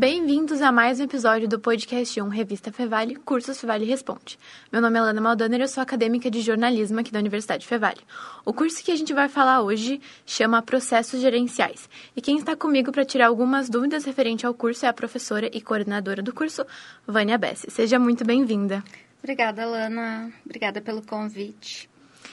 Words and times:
Bem-vindos 0.00 0.62
a 0.62 0.72
mais 0.72 0.98
um 0.98 1.04
episódio 1.04 1.46
do 1.46 1.60
podcast 1.60 2.18
1 2.18 2.28
Revista 2.28 2.72
Fevale, 2.72 3.16
Cursos 3.16 3.60
Fevale 3.60 3.84
Responde. 3.84 4.38
Meu 4.72 4.80
nome 4.80 4.98
é 4.98 5.02
Lana 5.02 5.20
Maldaner 5.20 5.60
e 5.60 5.62
eu 5.64 5.68
sou 5.68 5.82
acadêmica 5.82 6.30
de 6.30 6.40
jornalismo 6.40 6.98
aqui 6.98 7.12
da 7.12 7.18
Universidade 7.18 7.66
Fevale. 7.66 8.00
O 8.42 8.54
curso 8.54 8.82
que 8.82 8.90
a 8.90 8.96
gente 8.96 9.12
vai 9.12 9.28
falar 9.28 9.60
hoje 9.60 10.00
chama 10.24 10.62
Processos 10.62 11.20
Gerenciais. 11.20 11.86
E 12.16 12.22
quem 12.22 12.38
está 12.38 12.56
comigo 12.56 12.90
para 12.90 13.04
tirar 13.04 13.26
algumas 13.26 13.68
dúvidas 13.68 14.06
referente 14.06 14.46
ao 14.46 14.54
curso 14.54 14.86
é 14.86 14.88
a 14.88 14.92
professora 14.94 15.50
e 15.52 15.60
coordenadora 15.60 16.22
do 16.22 16.32
curso, 16.32 16.64
Vânia 17.06 17.36
Bessi. 17.36 17.70
Seja 17.70 17.98
muito 17.98 18.24
bem-vinda. 18.24 18.82
Obrigada, 19.18 19.66
Lana. 19.66 20.32
Obrigada 20.46 20.80
pelo 20.80 21.02
convite. 21.02 21.90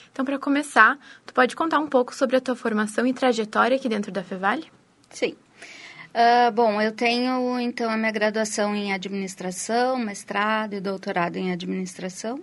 Então, 0.10 0.24
para 0.24 0.40
começar, 0.40 0.98
tu 1.26 1.34
pode 1.34 1.54
contar 1.54 1.80
um 1.80 1.88
pouco 1.88 2.16
sobre 2.16 2.38
a 2.38 2.40
tua 2.40 2.56
formação 2.56 3.06
e 3.06 3.14
trajetória 3.14 3.76
aqui 3.76 3.90
dentro 3.90 4.10
da 4.10 4.24
Fevale? 4.24 4.72
Sim. 5.10 5.36
Uh, 6.18 6.52
bom, 6.52 6.82
eu 6.82 6.92
tenho 6.92 7.60
então 7.60 7.92
a 7.92 7.96
minha 7.96 8.12
graduação 8.12 8.76
em 8.76 8.92
administração, 8.92 10.00
mestrado 10.00 10.74
e 10.74 10.82
doutorado 10.82 11.36
em 11.36 11.52
administração. 11.52 12.42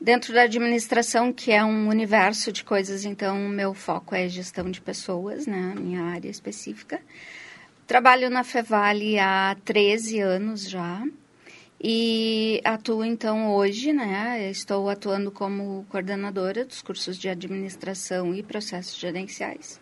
Dentro 0.00 0.34
da 0.34 0.42
administração, 0.42 1.32
que 1.32 1.52
é 1.52 1.64
um 1.64 1.86
universo 1.86 2.50
de 2.50 2.64
coisas, 2.64 3.04
então 3.04 3.38
meu 3.48 3.72
foco 3.72 4.16
é 4.16 4.28
gestão 4.28 4.68
de 4.68 4.80
pessoas, 4.80 5.46
né, 5.46 5.74
minha 5.78 6.02
área 6.02 6.28
específica. 6.28 7.00
Trabalho 7.86 8.28
na 8.30 8.42
Fevale 8.42 9.16
há 9.16 9.56
13 9.64 10.18
anos 10.18 10.68
já 10.68 11.00
e 11.80 12.60
atuo 12.64 13.04
então 13.04 13.54
hoje, 13.54 13.92
né, 13.92 14.50
estou 14.50 14.90
atuando 14.90 15.30
como 15.30 15.86
coordenadora 15.88 16.64
dos 16.64 16.82
cursos 16.82 17.16
de 17.16 17.28
administração 17.28 18.34
e 18.34 18.42
processos 18.42 18.98
gerenciais 18.98 19.80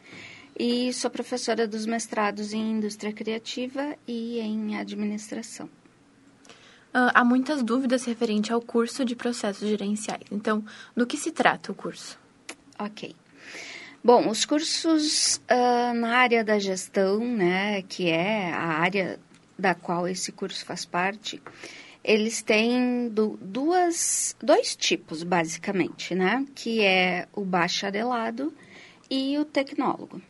e 0.58 0.92
sou 0.92 1.10
professora 1.10 1.68
dos 1.68 1.84
mestrados 1.86 2.52
em 2.52 2.72
indústria 2.72 3.12
criativa 3.12 3.96
e 4.06 4.40
em 4.40 4.76
administração. 4.76 5.66
Uh, 5.66 7.12
há 7.12 7.24
muitas 7.24 7.62
dúvidas 7.62 8.04
referente 8.04 8.52
ao 8.52 8.62
curso 8.62 9.04
de 9.04 9.14
processos 9.14 9.68
gerenciais. 9.68 10.24
Então, 10.30 10.64
do 10.96 11.06
que 11.06 11.18
se 11.18 11.30
trata 11.30 11.70
o 11.70 11.74
curso? 11.74 12.18
Ok. 12.78 13.14
Bom, 14.02 14.30
os 14.30 14.46
cursos 14.46 15.36
uh, 15.50 15.94
na 15.94 16.16
área 16.16 16.42
da 16.42 16.58
gestão, 16.58 17.18
né, 17.18 17.82
que 17.82 18.08
é 18.08 18.50
a 18.50 18.78
área 18.78 19.20
da 19.58 19.74
qual 19.74 20.08
esse 20.08 20.32
curso 20.32 20.64
faz 20.64 20.86
parte, 20.86 21.42
eles 22.02 22.40
têm 22.40 23.08
do, 23.08 23.38
duas, 23.42 24.36
dois 24.40 24.76
tipos, 24.76 25.22
basicamente, 25.22 26.14
né, 26.14 26.46
que 26.54 26.80
é 26.80 27.26
o 27.34 27.44
bacharelado 27.44 28.54
e 29.10 29.36
o 29.38 29.44
tecnólogo. 29.44 30.22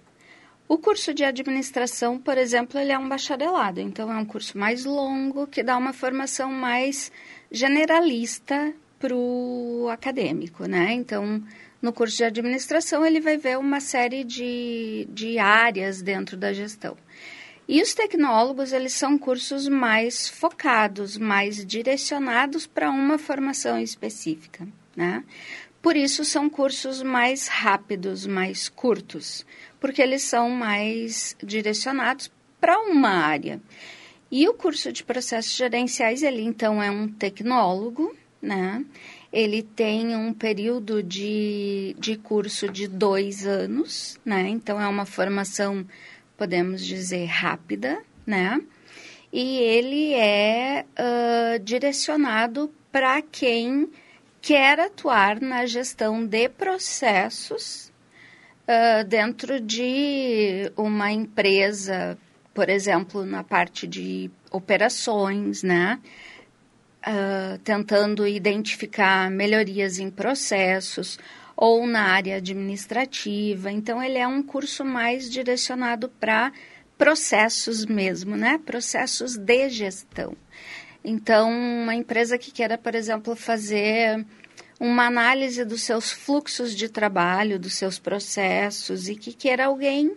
O 0.69 0.79
curso 0.79 1.15
de 1.15 1.25
administração, 1.25 2.19
por 2.19 2.37
exemplo, 2.37 2.81
ele 2.81 2.91
é 2.91 2.99
um 2.99 3.09
bacharelado, 3.09 3.81
então 3.81 4.13
é 4.13 4.17
um 4.17 4.25
curso 4.25 4.59
mais 4.59 4.85
longo 4.85 5.47
que 5.47 5.63
dá 5.63 5.77
uma 5.77 5.93
formação 5.93 6.51
mais 6.51 7.13
generalista 7.53 8.75
para 8.99 9.15
o 9.15 9.89
acadêmico, 9.91 10.67
né? 10.67 10.93
Então, 10.93 11.43
no 11.81 11.93
curso 11.93 12.17
de 12.17 12.25
administração, 12.25 13.07
ele 13.07 13.21
vai 13.21 13.37
ver 13.37 13.59
uma 13.59 13.79
série 13.79 14.25
de, 14.25 15.07
de 15.11 15.39
áreas 15.39 16.03
dentro 16.03 16.37
da 16.37 16.53
gestão. 16.53 16.97
E 17.69 17.81
os 17.81 17.95
tecnólogos, 17.95 18.73
eles 18.73 18.93
são 18.93 19.19
cursos 19.19 19.69
mais 19.69 20.29
focados, 20.29 21.17
mais 21.17 21.65
direcionados 21.65 22.67
para 22.67 22.91
uma 22.91 23.19
formação 23.19 23.79
específica, 23.79 24.67
né? 24.97 25.25
Por 25.87 25.97
isso, 25.97 26.25
são 26.25 26.51
cursos 26.51 27.01
mais 27.01 27.47
rápidos, 27.47 28.27
mais 28.27 28.69
curtos 28.69 29.47
porque 29.79 30.03
eles 30.03 30.23
são 30.23 30.51
mais 30.51 31.37
direcionados 31.41 32.29
para 32.61 32.77
uma 32.81 33.11
área. 33.11 33.61
E 34.29 34.49
o 34.49 34.55
curso 34.55 34.91
de 34.91 35.05
processos 35.05 35.55
gerenciais, 35.55 36.25
ele 36.25 36.43
então 36.43 36.83
é 36.83 36.91
um 36.91 37.07
tecnólogo, 37.07 38.13
né? 38.43 38.85
Ele 39.33 39.63
tem 39.63 40.17
um 40.17 40.35
período 40.35 41.05
de, 41.05 41.95
de 42.01 42.17
curso 42.17 42.69
de 42.69 42.89
dois 42.89 43.47
anos, 43.47 44.19
né? 44.25 44.49
Então 44.49 44.81
é 44.81 44.89
uma 44.89 45.07
formação, 45.07 45.87
podemos 46.37 46.85
dizer, 46.85 47.27
rápida, 47.27 48.03
né? 48.27 48.61
E 49.33 49.59
ele 49.59 50.15
é 50.15 50.85
uh, 50.99 51.61
direcionado 51.61 52.75
para 52.91 53.23
quem 53.23 53.89
quer 54.41 54.79
atuar 54.79 55.41
na 55.41 55.67
gestão 55.67 56.25
de 56.25 56.49
processos 56.49 57.93
uh, 58.67 59.05
dentro 59.05 59.61
de 59.61 60.71
uma 60.77 61.11
empresa, 61.11 62.19
por 62.55 62.69
exemplo, 62.69 63.25
na 63.25 63.43
parte 63.43 63.87
de 63.87 64.31
operações, 64.51 65.63
né? 65.63 66.01
Uh, 67.07 67.59
tentando 67.59 68.27
identificar 68.27 69.31
melhorias 69.31 70.01
em 70.01 70.11
processos 70.11 71.19
ou 71.57 71.87
na 71.87 72.03
área 72.03 72.37
administrativa. 72.37 73.71
Então, 73.71 74.03
ele 74.03 74.19
é 74.19 74.27
um 74.27 74.43
curso 74.43 74.85
mais 74.85 75.31
direcionado 75.31 76.09
para 76.09 76.53
processos 76.99 77.87
mesmo, 77.87 78.37
né? 78.37 78.59
Processos 78.65 79.37
de 79.37 79.69
gestão. 79.69 80.37
Então, 81.09 81.49
uma 81.49 81.95
empresa 81.95 82.37
que 82.37 82.51
queira, 82.51 82.77
por 82.77 82.93
exemplo, 82.97 83.37
fazer 83.37 84.27
uma 84.81 85.07
análise 85.07 85.65
dos 85.65 85.83
seus 85.83 86.11
fluxos 86.11 86.75
de 86.75 86.89
trabalho, 86.89 87.61
dos 87.61 87.75
seus 87.75 87.97
processos 87.97 89.09
e 89.09 89.15
que 89.15 89.33
queira 89.33 89.67
alguém 89.67 90.17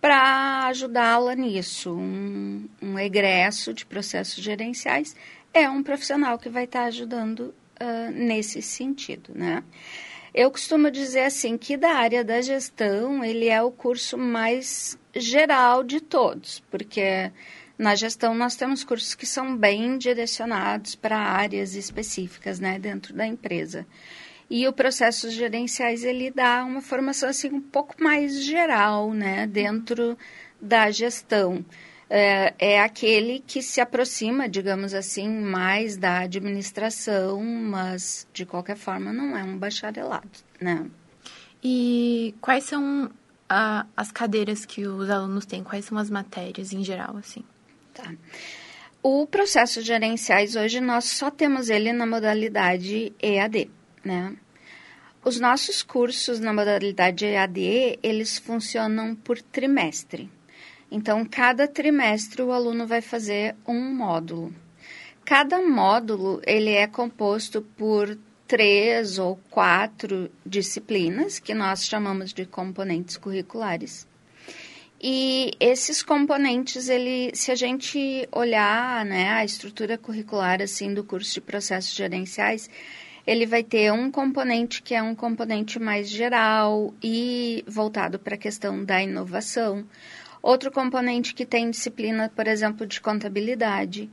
para 0.00 0.66
ajudá-la 0.66 1.36
nisso. 1.36 1.94
Um, 1.94 2.68
um, 2.82 2.98
egresso 2.98 3.72
de 3.72 3.86
processos 3.86 4.42
gerenciais 4.42 5.14
é 5.52 5.70
um 5.70 5.84
profissional 5.84 6.36
que 6.36 6.48
vai 6.48 6.64
estar 6.64 6.80
tá 6.80 6.86
ajudando 6.86 7.54
uh, 7.80 8.10
nesse 8.12 8.60
sentido, 8.60 9.30
né? 9.36 9.62
Eu 10.34 10.50
costumo 10.50 10.90
dizer 10.90 11.26
assim 11.26 11.56
que 11.56 11.76
da 11.76 11.92
área 11.92 12.24
da 12.24 12.40
gestão 12.40 13.24
ele 13.24 13.48
é 13.48 13.62
o 13.62 13.70
curso 13.70 14.18
mais 14.18 14.98
geral 15.14 15.84
de 15.84 16.00
todos, 16.00 16.58
porque 16.72 17.30
na 17.76 17.94
gestão, 17.94 18.34
nós 18.34 18.54
temos 18.54 18.84
cursos 18.84 19.14
que 19.14 19.26
são 19.26 19.56
bem 19.56 19.98
direcionados 19.98 20.94
para 20.94 21.18
áreas 21.18 21.74
específicas, 21.74 22.60
né, 22.60 22.78
dentro 22.78 23.12
da 23.12 23.26
empresa. 23.26 23.86
E 24.48 24.68
o 24.68 24.72
processo 24.72 25.30
gerenciais, 25.30 26.04
ele 26.04 26.30
dá 26.30 26.64
uma 26.64 26.80
formação, 26.80 27.28
assim, 27.28 27.48
um 27.48 27.60
pouco 27.60 27.94
mais 28.02 28.44
geral, 28.44 29.12
né, 29.12 29.46
dentro 29.46 30.16
da 30.60 30.90
gestão. 30.90 31.64
É, 32.08 32.54
é 32.58 32.80
aquele 32.80 33.42
que 33.44 33.62
se 33.62 33.80
aproxima, 33.80 34.48
digamos 34.48 34.94
assim, 34.94 35.28
mais 35.28 35.96
da 35.96 36.20
administração, 36.20 37.42
mas, 37.42 38.28
de 38.32 38.46
qualquer 38.46 38.76
forma, 38.76 39.12
não 39.12 39.36
é 39.36 39.42
um 39.42 39.58
bacharelado, 39.58 40.28
né. 40.60 40.86
E 41.62 42.34
quais 42.40 42.64
são 42.64 43.10
a, 43.48 43.86
as 43.96 44.12
cadeiras 44.12 44.64
que 44.66 44.86
os 44.86 45.08
alunos 45.08 45.46
têm? 45.46 45.64
Quais 45.64 45.86
são 45.86 45.96
as 45.98 46.10
matérias 46.10 46.72
em 46.72 46.84
geral, 46.84 47.16
assim? 47.16 47.42
Tá. 47.94 48.12
O 49.02 49.26
processo 49.26 49.80
gerenciais 49.80 50.56
hoje 50.56 50.80
nós 50.80 51.04
só 51.04 51.30
temos 51.30 51.70
ele 51.70 51.92
na 51.92 52.06
modalidade 52.06 53.12
EAD, 53.22 53.70
né? 54.04 54.34
Os 55.24 55.40
nossos 55.40 55.82
cursos 55.82 56.38
na 56.38 56.52
modalidade 56.52 57.24
EAD, 57.24 57.98
eles 58.02 58.36
funcionam 58.36 59.14
por 59.14 59.40
trimestre. 59.40 60.30
Então, 60.90 61.24
cada 61.24 61.66
trimestre 61.66 62.42
o 62.42 62.52
aluno 62.52 62.86
vai 62.86 63.00
fazer 63.00 63.56
um 63.66 63.94
módulo. 63.94 64.54
Cada 65.24 65.62
módulo, 65.62 66.42
ele 66.46 66.72
é 66.72 66.86
composto 66.86 67.62
por 67.62 68.18
três 68.46 69.18
ou 69.18 69.36
quatro 69.50 70.30
disciplinas, 70.44 71.38
que 71.38 71.54
nós 71.54 71.86
chamamos 71.86 72.32
de 72.32 72.44
componentes 72.44 73.16
curriculares. 73.16 74.06
E 75.06 75.52
esses 75.60 76.02
componentes, 76.02 76.88
ele, 76.88 77.30
se 77.34 77.52
a 77.52 77.54
gente 77.54 78.26
olhar 78.32 79.04
né, 79.04 79.32
a 79.32 79.44
estrutura 79.44 79.98
curricular 79.98 80.62
assim 80.62 80.94
do 80.94 81.04
curso 81.04 81.34
de 81.34 81.42
processos 81.42 81.94
gerenciais, 81.94 82.70
ele 83.26 83.44
vai 83.44 83.62
ter 83.62 83.92
um 83.92 84.10
componente 84.10 84.80
que 84.80 84.94
é 84.94 85.02
um 85.02 85.14
componente 85.14 85.78
mais 85.78 86.08
geral 86.08 86.94
e 87.02 87.62
voltado 87.66 88.18
para 88.18 88.34
a 88.34 88.38
questão 88.38 88.82
da 88.82 89.02
inovação. 89.02 89.84
Outro 90.40 90.72
componente 90.72 91.34
que 91.34 91.44
tem 91.44 91.68
disciplina, 91.70 92.32
por 92.34 92.48
exemplo, 92.48 92.86
de 92.86 92.98
contabilidade. 92.98 94.10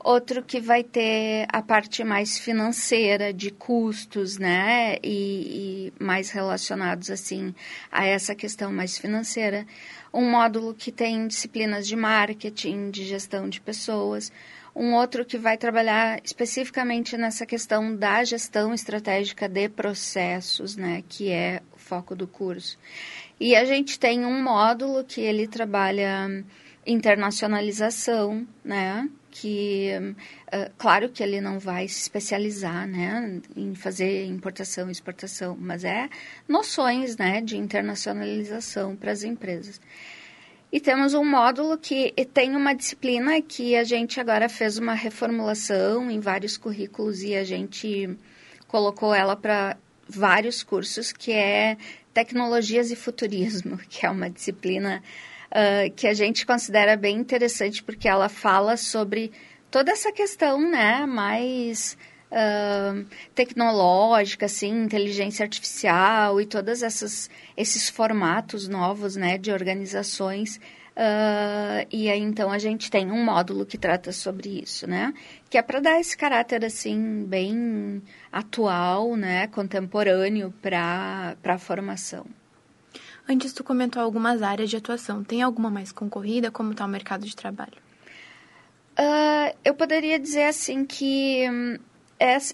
Outro 0.00 0.42
que 0.42 0.60
vai 0.60 0.84
ter 0.84 1.46
a 1.52 1.60
parte 1.60 2.04
mais 2.04 2.38
financeira, 2.38 3.32
de 3.32 3.50
custos, 3.50 4.38
né? 4.38 4.98
E, 5.02 5.92
e 5.98 6.04
mais 6.04 6.30
relacionados, 6.30 7.10
assim, 7.10 7.52
a 7.90 8.06
essa 8.06 8.34
questão 8.34 8.72
mais 8.72 8.96
financeira 8.98 9.66
um 10.16 10.30
módulo 10.30 10.72
que 10.72 10.90
tem 10.90 11.28
disciplinas 11.28 11.86
de 11.86 11.94
marketing, 11.94 12.90
de 12.90 13.04
gestão 13.04 13.48
de 13.48 13.60
pessoas, 13.60 14.32
um 14.74 14.94
outro 14.94 15.26
que 15.26 15.36
vai 15.36 15.58
trabalhar 15.58 16.20
especificamente 16.24 17.18
nessa 17.18 17.44
questão 17.44 17.94
da 17.94 18.24
gestão 18.24 18.72
estratégica 18.72 19.46
de 19.46 19.68
processos, 19.68 20.74
né, 20.74 21.04
que 21.06 21.30
é 21.30 21.60
o 21.74 21.78
foco 21.78 22.16
do 22.16 22.26
curso. 22.26 22.78
E 23.38 23.54
a 23.54 23.66
gente 23.66 23.98
tem 23.98 24.24
um 24.24 24.42
módulo 24.42 25.04
que 25.04 25.20
ele 25.20 25.46
trabalha 25.46 26.42
internacionalização, 26.86 28.46
né? 28.64 29.06
Que, 29.38 29.90
uh, 30.46 30.72
claro 30.78 31.10
que 31.10 31.22
ele 31.22 31.40
não 31.40 31.58
vai 31.58 31.86
se 31.88 32.00
especializar, 32.00 32.86
né? 32.86 33.40
Em 33.54 33.74
fazer 33.74 34.24
importação 34.24 34.88
e 34.88 34.92
exportação, 34.92 35.56
mas 35.58 35.84
é 35.84 36.08
noções, 36.48 37.16
né? 37.16 37.42
De 37.42 37.56
internacionalização 37.56 38.96
para 38.96 39.12
as 39.12 39.22
empresas. 39.22 39.80
E 40.72 40.80
temos 40.80 41.14
um 41.14 41.24
módulo 41.24 41.78
que 41.78 42.12
tem 42.32 42.56
uma 42.56 42.74
disciplina 42.74 43.40
que 43.40 43.76
a 43.76 43.84
gente 43.84 44.18
agora 44.18 44.48
fez 44.48 44.78
uma 44.78 44.94
reformulação 44.94 46.10
em 46.10 46.18
vários 46.18 46.56
currículos 46.56 47.22
e 47.22 47.34
a 47.34 47.44
gente 47.44 48.16
colocou 48.66 49.14
ela 49.14 49.36
para 49.36 49.76
vários 50.08 50.62
cursos, 50.62 51.12
que 51.12 51.32
é 51.32 51.76
Tecnologias 52.12 52.90
e 52.90 52.96
Futurismo, 52.96 53.78
que 53.88 54.06
é 54.06 54.10
uma 54.10 54.30
disciplina 54.30 55.02
uh, 55.50 55.90
que 55.94 56.06
a 56.06 56.14
gente 56.14 56.46
considera 56.46 56.96
bem 56.96 57.16
interessante 57.16 57.82
porque 57.82 58.08
ela 58.08 58.28
fala 58.28 58.76
sobre 58.76 59.32
toda 59.70 59.92
essa 59.92 60.12
questão, 60.12 60.60
né, 60.60 61.06
mais 61.06 61.96
uh, 62.30 63.04
tecnológica, 63.34 64.46
assim, 64.46 64.84
inteligência 64.84 65.44
artificial 65.44 66.40
e 66.40 66.46
todas 66.46 66.82
essas 66.82 67.30
esses 67.56 67.88
formatos 67.88 68.68
novos, 68.68 69.16
né, 69.16 69.38
de 69.38 69.50
organizações 69.52 70.60
Uh, 70.96 71.84
e 71.92 72.08
aí, 72.08 72.20
então, 72.20 72.50
a 72.50 72.58
gente 72.58 72.90
tem 72.90 73.12
um 73.12 73.22
módulo 73.22 73.66
que 73.66 73.76
trata 73.76 74.12
sobre 74.12 74.62
isso, 74.62 74.86
né? 74.86 75.12
Que 75.50 75.58
é 75.58 75.62
para 75.62 75.78
dar 75.78 76.00
esse 76.00 76.16
caráter, 76.16 76.64
assim, 76.64 77.22
bem 77.26 78.02
atual, 78.32 79.14
né? 79.14 79.46
Contemporâneo 79.48 80.54
para 80.62 81.36
a 81.44 81.58
formação. 81.58 82.24
Antes, 83.28 83.52
tu 83.52 83.64
comentou 83.64 84.00
algumas 84.00 84.40
áreas 84.42 84.70
de 84.70 84.76
atuação. 84.76 85.24
Tem 85.24 85.42
alguma 85.42 85.68
mais 85.68 85.90
concorrida? 85.90 86.50
Como 86.50 86.72
está 86.72 86.84
o 86.84 86.88
mercado 86.88 87.26
de 87.26 87.34
trabalho? 87.34 87.76
Uh, 88.98 89.56
eu 89.64 89.74
poderia 89.74 90.18
dizer, 90.18 90.44
assim, 90.44 90.84
que 90.84 91.44
um, 91.50 91.76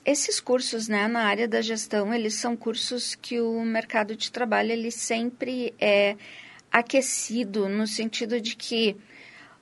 esses 0.04 0.40
cursos, 0.40 0.88
né, 0.88 1.06
na 1.06 1.24
área 1.24 1.46
da 1.46 1.60
gestão, 1.60 2.12
eles 2.12 2.34
são 2.34 2.56
cursos 2.56 3.14
que 3.14 3.40
o 3.40 3.62
mercado 3.62 4.16
de 4.16 4.32
trabalho, 4.32 4.72
ele 4.72 4.90
sempre 4.90 5.74
é 5.78 6.16
aquecido 6.70 7.68
no 7.68 7.86
sentido 7.86 8.40
de 8.40 8.56
que 8.56 8.96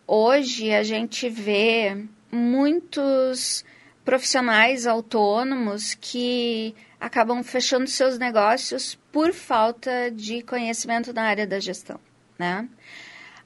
hoje 0.07 0.73
a 0.73 0.83
gente 0.83 1.29
vê 1.29 2.05
muitos 2.31 3.65
profissionais 4.05 4.87
autônomos 4.87 5.95
que 5.95 6.75
acabam 7.00 7.43
fechando 7.43 7.88
seus 7.88 8.19
negócios 8.19 8.99
por 9.11 9.32
falta 9.32 10.11
de 10.11 10.43
conhecimento 10.43 11.12
na 11.12 11.23
área 11.23 11.47
da 11.47 11.58
gestão, 11.58 11.99
né? 12.38 12.69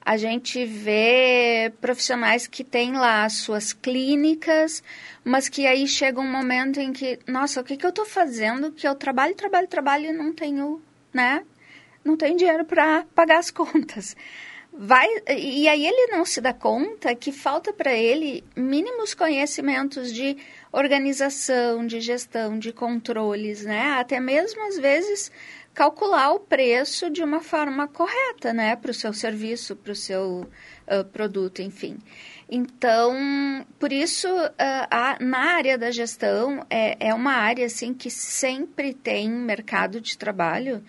A 0.01 0.17
gente 0.17 0.63
vê 0.65 1.73
profissionais 1.81 2.45
que 2.45 2.63
têm 2.63 2.91
lá 2.91 3.27
suas 3.27 3.73
clínicas, 3.73 4.83
mas 5.23 5.49
que 5.49 5.65
aí 5.65 5.87
chega 5.87 6.19
um 6.19 6.31
momento 6.31 6.79
em 6.79 6.93
que, 6.93 7.17
nossa, 7.25 7.61
o 7.61 7.63
que, 7.63 7.75
que 7.75 7.85
eu 7.85 7.89
estou 7.89 8.05
fazendo? 8.05 8.71
Que 8.71 8.87
eu 8.87 8.93
trabalho, 8.93 9.33
trabalho, 9.33 9.67
trabalho 9.67 10.05
e 10.05 10.11
não 10.11 10.31
tenho, 10.31 10.79
né? 11.11 11.43
não 12.05 12.15
tem 12.15 12.35
dinheiro 12.35 12.63
para 12.63 13.03
pagar 13.15 13.39
as 13.39 13.49
contas. 13.51 14.15
Vai, 14.77 15.07
e 15.29 15.67
aí 15.69 15.85
ele 15.85 16.11
não 16.11 16.25
se 16.25 16.41
dá 16.41 16.53
conta 16.53 17.15
que 17.15 17.31
falta 17.31 17.71
para 17.71 17.93
ele 17.93 18.43
mínimos 18.55 19.13
conhecimentos 19.13 20.13
de 20.13 20.37
organização, 20.75 21.87
de 21.87 21.99
gestão, 22.01 22.59
de 22.59 22.73
controles, 22.73 23.63
né? 23.63 23.93
Até 23.93 24.19
mesmo 24.19 24.61
às 24.67 24.77
vezes 24.77 25.31
calcular 25.73 26.31
o 26.31 26.39
preço 26.39 27.09
de 27.09 27.21
uma 27.21 27.41
forma 27.41 27.85
correta, 27.87 28.53
né, 28.53 28.77
para 28.77 28.91
o 28.91 28.93
seu 28.93 29.11
serviço, 29.11 29.75
para 29.75 29.91
o 29.91 29.95
seu 29.95 30.49
uh, 30.87 31.03
produto, 31.11 31.61
enfim. 31.61 31.97
Então, 32.49 33.13
por 33.77 33.91
isso, 33.91 34.27
uh, 34.27 34.51
a, 34.57 35.17
na 35.19 35.55
área 35.55 35.77
da 35.77 35.91
gestão 35.91 36.65
é, 36.69 37.09
é 37.09 37.13
uma 37.13 37.33
área 37.33 37.65
assim 37.65 37.93
que 37.93 38.09
sempre 38.09 38.93
tem 38.93 39.29
mercado 39.29 39.99
de 39.99 40.17
trabalho 40.17 40.81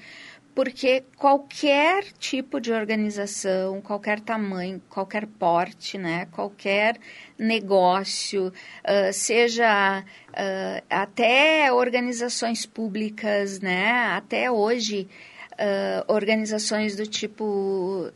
porque 0.56 1.04
qualquer 1.18 2.02
tipo 2.18 2.58
de 2.58 2.72
organização, 2.72 3.82
qualquer 3.82 4.20
tamanho, 4.20 4.80
qualquer 4.88 5.26
porte, 5.26 5.98
né, 5.98 6.24
qualquer 6.32 6.96
negócio, 7.38 8.46
uh, 8.48 9.12
seja 9.12 10.02
uh, 10.02 10.84
até 10.88 11.70
organizações 11.70 12.64
públicas, 12.64 13.60
né, 13.60 13.90
até 14.14 14.50
hoje 14.50 15.06
uh, 15.52 16.10
organizações 16.10 16.96
do 16.96 17.06
tipo 17.06 18.10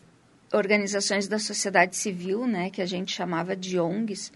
organizações 0.50 1.28
da 1.28 1.38
sociedade 1.38 1.94
civil, 1.94 2.46
né, 2.46 2.70
que 2.70 2.80
a 2.80 2.86
gente 2.86 3.12
chamava 3.12 3.54
de 3.54 3.78
ONGs, 3.78 4.32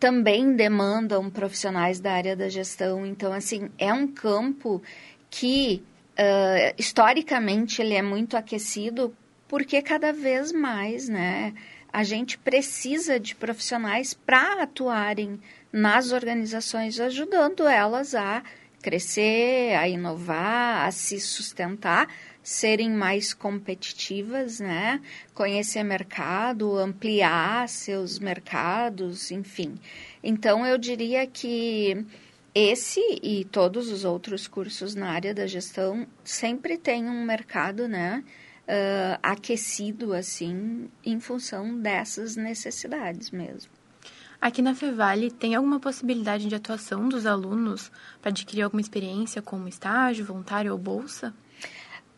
também 0.00 0.56
demandam 0.56 1.30
profissionais 1.30 2.00
da 2.00 2.14
área 2.14 2.34
da 2.34 2.48
gestão. 2.48 3.06
Então, 3.06 3.32
assim, 3.32 3.70
é 3.78 3.92
um 3.92 4.08
campo 4.08 4.82
que 5.30 5.84
uh, 6.18 6.74
historicamente 6.76 7.80
ele 7.80 7.94
é 7.94 8.02
muito 8.02 8.36
aquecido 8.36 9.14
porque 9.46 9.80
cada 9.80 10.12
vez 10.12 10.52
mais, 10.52 11.08
né, 11.08 11.54
a 11.92 12.04
gente 12.04 12.36
precisa 12.36 13.18
de 13.18 13.34
profissionais 13.34 14.12
para 14.12 14.62
atuarem 14.62 15.40
nas 15.72 16.12
organizações, 16.12 17.00
ajudando 17.00 17.66
elas 17.66 18.14
a 18.14 18.42
crescer, 18.82 19.74
a 19.74 19.88
inovar, 19.88 20.86
a 20.86 20.90
se 20.90 21.18
sustentar, 21.18 22.08
serem 22.42 22.90
mais 22.90 23.34
competitivas, 23.34 24.60
né? 24.60 25.00
Conhecer 25.34 25.82
mercado, 25.82 26.78
ampliar 26.78 27.68
seus 27.68 28.18
mercados, 28.18 29.30
enfim. 29.30 29.78
Então 30.22 30.64
eu 30.64 30.78
diria 30.78 31.26
que 31.26 32.04
esse 32.54 33.00
e 33.22 33.44
todos 33.44 33.90
os 33.90 34.04
outros 34.04 34.46
cursos 34.46 34.94
na 34.94 35.10
área 35.10 35.34
da 35.34 35.46
gestão 35.46 36.06
sempre 36.24 36.78
tem 36.78 37.04
um 37.04 37.24
mercado, 37.24 37.86
né, 37.86 38.24
uh, 38.68 39.18
aquecido 39.22 40.12
assim, 40.12 40.88
em 41.04 41.20
função 41.20 41.78
dessas 41.78 42.36
necessidades 42.36 43.30
mesmo. 43.30 43.70
Aqui 44.40 44.62
na 44.62 44.74
Fevale, 44.74 45.32
tem 45.32 45.56
alguma 45.56 45.80
possibilidade 45.80 46.46
de 46.46 46.54
atuação 46.54 47.08
dos 47.08 47.26
alunos 47.26 47.90
para 48.22 48.30
adquirir 48.30 48.62
alguma 48.62 48.80
experiência 48.80 49.42
como 49.42 49.66
estágio, 49.66 50.24
voluntário 50.24 50.70
ou 50.70 50.78
bolsa? 50.78 51.34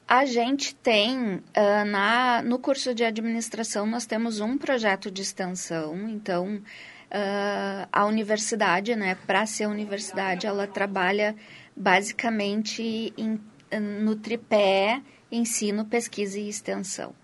A 0.07 0.27
gente 0.27 0.75
tem, 0.75 1.37
uh, 1.37 1.85
na, 1.87 2.43
no 2.43 2.59
curso 2.59 2.95
de 2.95 3.05
administração, 3.05 3.87
nós 3.87 4.07
temos 4.07 4.41
um 4.41 4.59
projeto 4.59 5.11
de 5.11 5.23
extensão, 5.23 6.09
então 6.09 6.61
uh, 7.11 7.89
a 7.93 8.07
universidade, 8.07 8.95
né, 8.95 9.17
para 9.27 9.45
ser 9.47 9.67
universidade, 9.67 10.47
ela 10.47 10.67
trabalha 10.67 11.35
basicamente 11.77 13.13
em, 13.17 13.41
no 13.79 14.17
tripé 14.17 15.01
ensino, 15.31 15.85
pesquisa 15.85 16.39
e 16.39 16.49
extensão. 16.49 17.15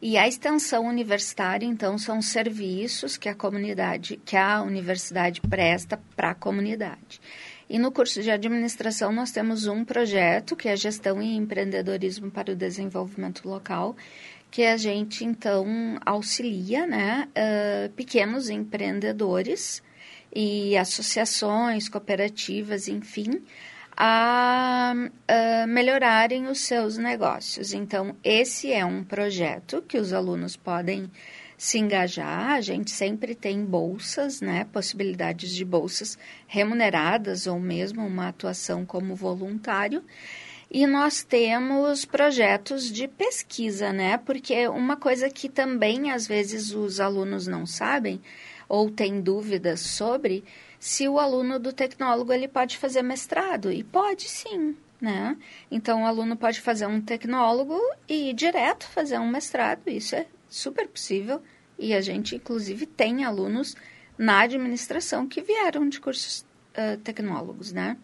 E 0.00 0.16
a 0.16 0.28
extensão 0.28 0.86
universitária, 0.86 1.66
então, 1.66 1.98
são 1.98 2.22
serviços 2.22 3.16
que 3.16 3.28
a 3.28 3.34
comunidade, 3.34 4.20
que 4.24 4.36
a 4.36 4.62
universidade 4.62 5.40
presta 5.40 6.00
para 6.14 6.30
a 6.30 6.34
comunidade. 6.34 7.20
E 7.68 7.78
no 7.78 7.92
curso 7.92 8.22
de 8.22 8.30
administração 8.30 9.12
nós 9.12 9.30
temos 9.30 9.66
um 9.66 9.84
projeto 9.84 10.56
que 10.56 10.68
é 10.68 10.76
gestão 10.76 11.20
e 11.20 11.36
empreendedorismo 11.36 12.30
para 12.30 12.52
o 12.52 12.56
desenvolvimento 12.56 13.46
local, 13.46 13.94
que 14.50 14.64
a 14.64 14.76
gente 14.76 15.24
então 15.24 15.66
auxilia 16.04 16.86
né, 16.86 17.28
uh, 17.28 17.92
pequenos 17.92 18.48
empreendedores 18.48 19.82
e 20.34 20.76
associações, 20.76 21.88
cooperativas, 21.88 22.88
enfim, 22.88 23.42
a, 23.96 24.94
a 25.26 25.66
melhorarem 25.66 26.46
os 26.46 26.60
seus 26.60 26.96
negócios. 26.96 27.72
Então, 27.72 28.14
esse 28.22 28.72
é 28.72 28.84
um 28.84 29.02
projeto 29.02 29.82
que 29.82 29.98
os 29.98 30.12
alunos 30.12 30.56
podem 30.56 31.10
se 31.56 31.78
engajar. 31.78 32.52
A 32.52 32.60
gente 32.60 32.92
sempre 32.92 33.34
tem 33.34 33.64
bolsas, 33.64 34.40
né, 34.40 34.64
possibilidades 34.72 35.52
de 35.52 35.64
bolsas 35.64 36.16
remuneradas 36.46 37.46
ou 37.48 37.58
mesmo 37.58 38.06
uma 38.06 38.28
atuação 38.28 38.86
como 38.86 39.16
voluntário. 39.16 40.04
E 40.70 40.86
nós 40.86 41.22
temos 41.22 42.04
projetos 42.04 42.92
de 42.92 43.08
pesquisa, 43.08 43.90
né? 43.90 44.18
Porque 44.18 44.68
uma 44.68 44.96
coisa 44.96 45.30
que 45.30 45.48
também 45.48 46.10
às 46.10 46.26
vezes 46.26 46.72
os 46.72 47.00
alunos 47.00 47.46
não 47.46 47.64
sabem 47.64 48.20
ou 48.68 48.90
têm 48.90 49.20
dúvidas 49.20 49.80
sobre 49.80 50.44
se 50.78 51.08
o 51.08 51.18
aluno 51.18 51.58
do 51.58 51.72
tecnólogo 51.72 52.32
ele 52.32 52.46
pode 52.46 52.76
fazer 52.76 53.02
mestrado 53.02 53.72
e 53.72 53.82
pode 53.82 54.28
sim, 54.28 54.76
né? 55.00 55.38
Então 55.70 56.02
o 56.02 56.06
aluno 56.06 56.36
pode 56.36 56.60
fazer 56.60 56.86
um 56.86 57.00
tecnólogo 57.00 57.80
e 58.06 58.30
ir 58.30 58.34
direto 58.34 58.86
fazer 58.86 59.18
um 59.18 59.28
mestrado, 59.28 59.88
isso 59.88 60.14
é 60.14 60.26
super 60.50 60.86
possível 60.86 61.42
e 61.78 61.94
a 61.94 62.00
gente 62.02 62.36
inclusive 62.36 62.84
tem 62.84 63.24
alunos 63.24 63.74
na 64.18 64.40
administração 64.40 65.26
que 65.26 65.40
vieram 65.40 65.88
de 65.88 65.98
cursos 65.98 66.44
uh, 66.74 66.98
tecnólogos, 66.98 67.72
né? 67.72 67.96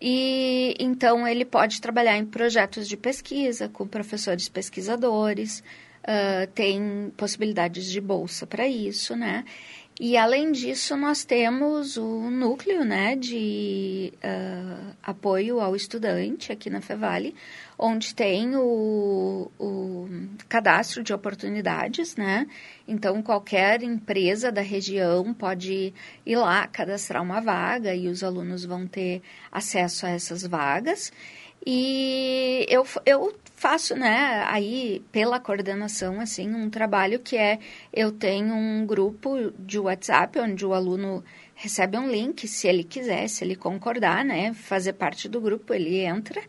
E 0.00 0.74
então 0.78 1.28
ele 1.28 1.44
pode 1.44 1.80
trabalhar 1.80 2.16
em 2.16 2.24
projetos 2.24 2.88
de 2.88 2.96
pesquisa 2.96 3.68
com 3.68 3.86
professores 3.86 4.48
pesquisadores, 4.48 5.62
uh, 6.02 6.46
tem 6.54 7.12
possibilidades 7.16 7.84
de 7.84 8.00
bolsa 8.00 8.46
para 8.46 8.66
isso, 8.66 9.14
né? 9.14 9.44
E 10.02 10.16
além 10.16 10.50
disso, 10.50 10.96
nós 10.96 11.24
temos 11.24 11.98
o 11.98 12.30
núcleo 12.30 12.86
né, 12.86 13.14
de 13.14 14.10
uh, 14.24 14.96
apoio 15.02 15.60
ao 15.60 15.76
estudante 15.76 16.50
aqui 16.50 16.70
na 16.70 16.80
Fevale, 16.80 17.36
onde 17.78 18.14
tem 18.14 18.56
o, 18.56 19.52
o, 19.58 20.08
cadastro 20.48 21.02
de 21.02 21.12
oportunidades, 21.12 22.16
né? 22.16 22.46
Então, 22.88 23.22
qualquer 23.22 23.82
empresa 23.82 24.50
da 24.50 24.62
região 24.62 25.34
pode 25.34 25.92
ir 26.24 26.36
lá 26.36 26.66
cadastrar 26.66 27.22
uma 27.22 27.42
vaga 27.42 27.94
e 27.94 28.08
os 28.08 28.24
alunos 28.24 28.64
vão 28.64 28.86
ter 28.86 29.20
acesso 29.52 30.06
a 30.06 30.08
essas 30.08 30.46
vagas. 30.46 31.12
E 31.66 32.64
eu, 32.68 32.86
eu 33.04 33.34
faço, 33.54 33.94
né, 33.94 34.42
aí 34.46 35.02
pela 35.12 35.38
coordenação, 35.38 36.18
assim, 36.18 36.54
um 36.54 36.70
trabalho 36.70 37.18
que 37.18 37.36
é, 37.36 37.58
eu 37.92 38.10
tenho 38.10 38.54
um 38.54 38.86
grupo 38.86 39.52
de 39.58 39.78
WhatsApp 39.78 40.38
onde 40.38 40.64
o 40.64 40.72
aluno 40.72 41.22
recebe 41.54 41.98
um 41.98 42.10
link, 42.10 42.48
se 42.48 42.66
ele 42.66 42.82
quiser, 42.82 43.28
se 43.28 43.44
ele 43.44 43.54
concordar, 43.54 44.24
né, 44.24 44.54
fazer 44.54 44.94
parte 44.94 45.28
do 45.28 45.42
grupo, 45.42 45.74
ele 45.74 45.98
entra. 45.98 46.40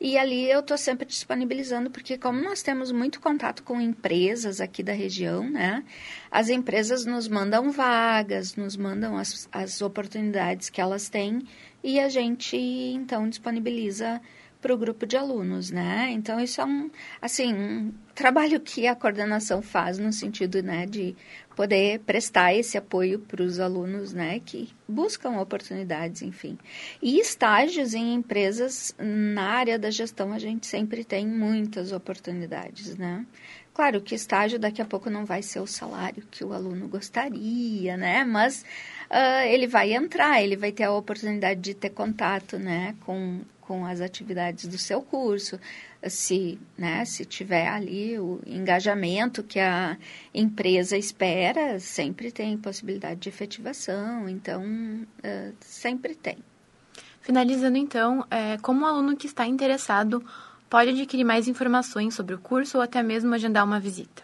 E 0.00 0.18
ali 0.18 0.50
eu 0.50 0.58
estou 0.58 0.76
sempre 0.76 1.06
disponibilizando, 1.06 1.88
porque 1.88 2.18
como 2.18 2.42
nós 2.42 2.62
temos 2.62 2.90
muito 2.90 3.20
contato 3.20 3.62
com 3.62 3.80
empresas 3.80 4.60
aqui 4.60 4.82
da 4.82 4.92
região, 4.92 5.48
né, 5.48 5.84
as 6.28 6.48
empresas 6.48 7.06
nos 7.06 7.28
mandam 7.28 7.70
vagas, 7.70 8.56
nos 8.56 8.76
mandam 8.76 9.16
as, 9.16 9.48
as 9.52 9.80
oportunidades 9.80 10.68
que 10.68 10.80
elas 10.80 11.08
têm 11.08 11.46
e 11.84 12.00
a 12.00 12.08
gente, 12.08 12.56
então, 12.56 13.28
disponibiliza 13.28 14.20
para 14.60 14.74
o 14.74 14.78
grupo 14.78 15.06
de 15.06 15.16
alunos, 15.16 15.70
né? 15.70 16.08
Então, 16.10 16.40
isso 16.40 16.60
é 16.60 16.64
um, 16.64 16.90
assim, 17.20 17.54
um 17.54 17.92
trabalho 18.14 18.58
que 18.60 18.86
a 18.86 18.94
coordenação 18.94 19.60
faz 19.62 19.98
no 19.98 20.12
sentido, 20.12 20.62
né, 20.62 20.86
de 20.86 21.14
poder 21.54 22.00
prestar 22.00 22.54
esse 22.54 22.76
apoio 22.76 23.18
para 23.18 23.42
os 23.42 23.60
alunos, 23.60 24.12
né, 24.12 24.40
que 24.44 24.68
buscam 24.88 25.38
oportunidades, 25.40 26.22
enfim. 26.22 26.58
E 27.00 27.18
estágios 27.18 27.94
em 27.94 28.14
empresas 28.14 28.94
na 28.98 29.42
área 29.42 29.78
da 29.78 29.90
gestão, 29.90 30.32
a 30.32 30.38
gente 30.38 30.66
sempre 30.66 31.04
tem 31.04 31.26
muitas 31.26 31.92
oportunidades, 31.92 32.96
né? 32.96 33.24
Claro 33.76 34.00
que 34.00 34.14
estágio 34.14 34.58
daqui 34.58 34.80
a 34.80 34.86
pouco 34.86 35.10
não 35.10 35.26
vai 35.26 35.42
ser 35.42 35.60
o 35.60 35.66
salário 35.66 36.22
que 36.30 36.42
o 36.42 36.54
aluno 36.54 36.88
gostaria, 36.88 37.94
né? 37.94 38.24
Mas 38.24 38.64
uh, 39.10 39.46
ele 39.46 39.66
vai 39.66 39.92
entrar, 39.92 40.42
ele 40.42 40.56
vai 40.56 40.72
ter 40.72 40.84
a 40.84 40.92
oportunidade 40.92 41.60
de 41.60 41.74
ter 41.74 41.90
contato, 41.90 42.58
né, 42.58 42.94
com 43.04 43.42
com 43.66 43.84
as 43.84 44.00
atividades 44.00 44.66
do 44.66 44.78
seu 44.78 45.02
curso, 45.02 45.60
se, 46.08 46.58
né, 46.78 47.04
se 47.04 47.24
tiver 47.24 47.66
ali 47.68 48.16
o 48.18 48.40
engajamento 48.46 49.42
que 49.42 49.58
a 49.58 49.96
empresa 50.32 50.96
espera, 50.96 51.80
sempre 51.80 52.30
tem 52.30 52.56
possibilidade 52.56 53.18
de 53.20 53.28
efetivação, 53.28 54.28
então 54.28 54.62
uh, 54.64 55.52
sempre 55.60 56.14
tem. 56.14 56.38
Finalizando 57.20 57.76
então, 57.76 58.24
é, 58.30 58.56
como 58.58 58.84
o 58.84 58.88
aluno 58.88 59.16
que 59.16 59.26
está 59.26 59.44
interessado 59.46 60.24
pode 60.70 60.90
adquirir 60.90 61.24
mais 61.24 61.48
informações 61.48 62.14
sobre 62.14 62.36
o 62.36 62.38
curso 62.38 62.78
ou 62.78 62.84
até 62.84 63.02
mesmo 63.02 63.34
agendar 63.34 63.64
uma 63.64 63.80
visita? 63.80 64.22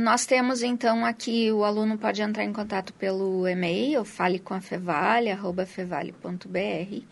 Nós 0.00 0.24
temos 0.24 0.62
então 0.62 1.04
aqui 1.04 1.52
o 1.52 1.64
aluno 1.64 1.98
pode 1.98 2.22
entrar 2.22 2.44
em 2.44 2.52
contato 2.52 2.94
pelo 2.94 3.46
e-mail 3.46 4.06
falecomaFevale@fevale.br 4.06 7.04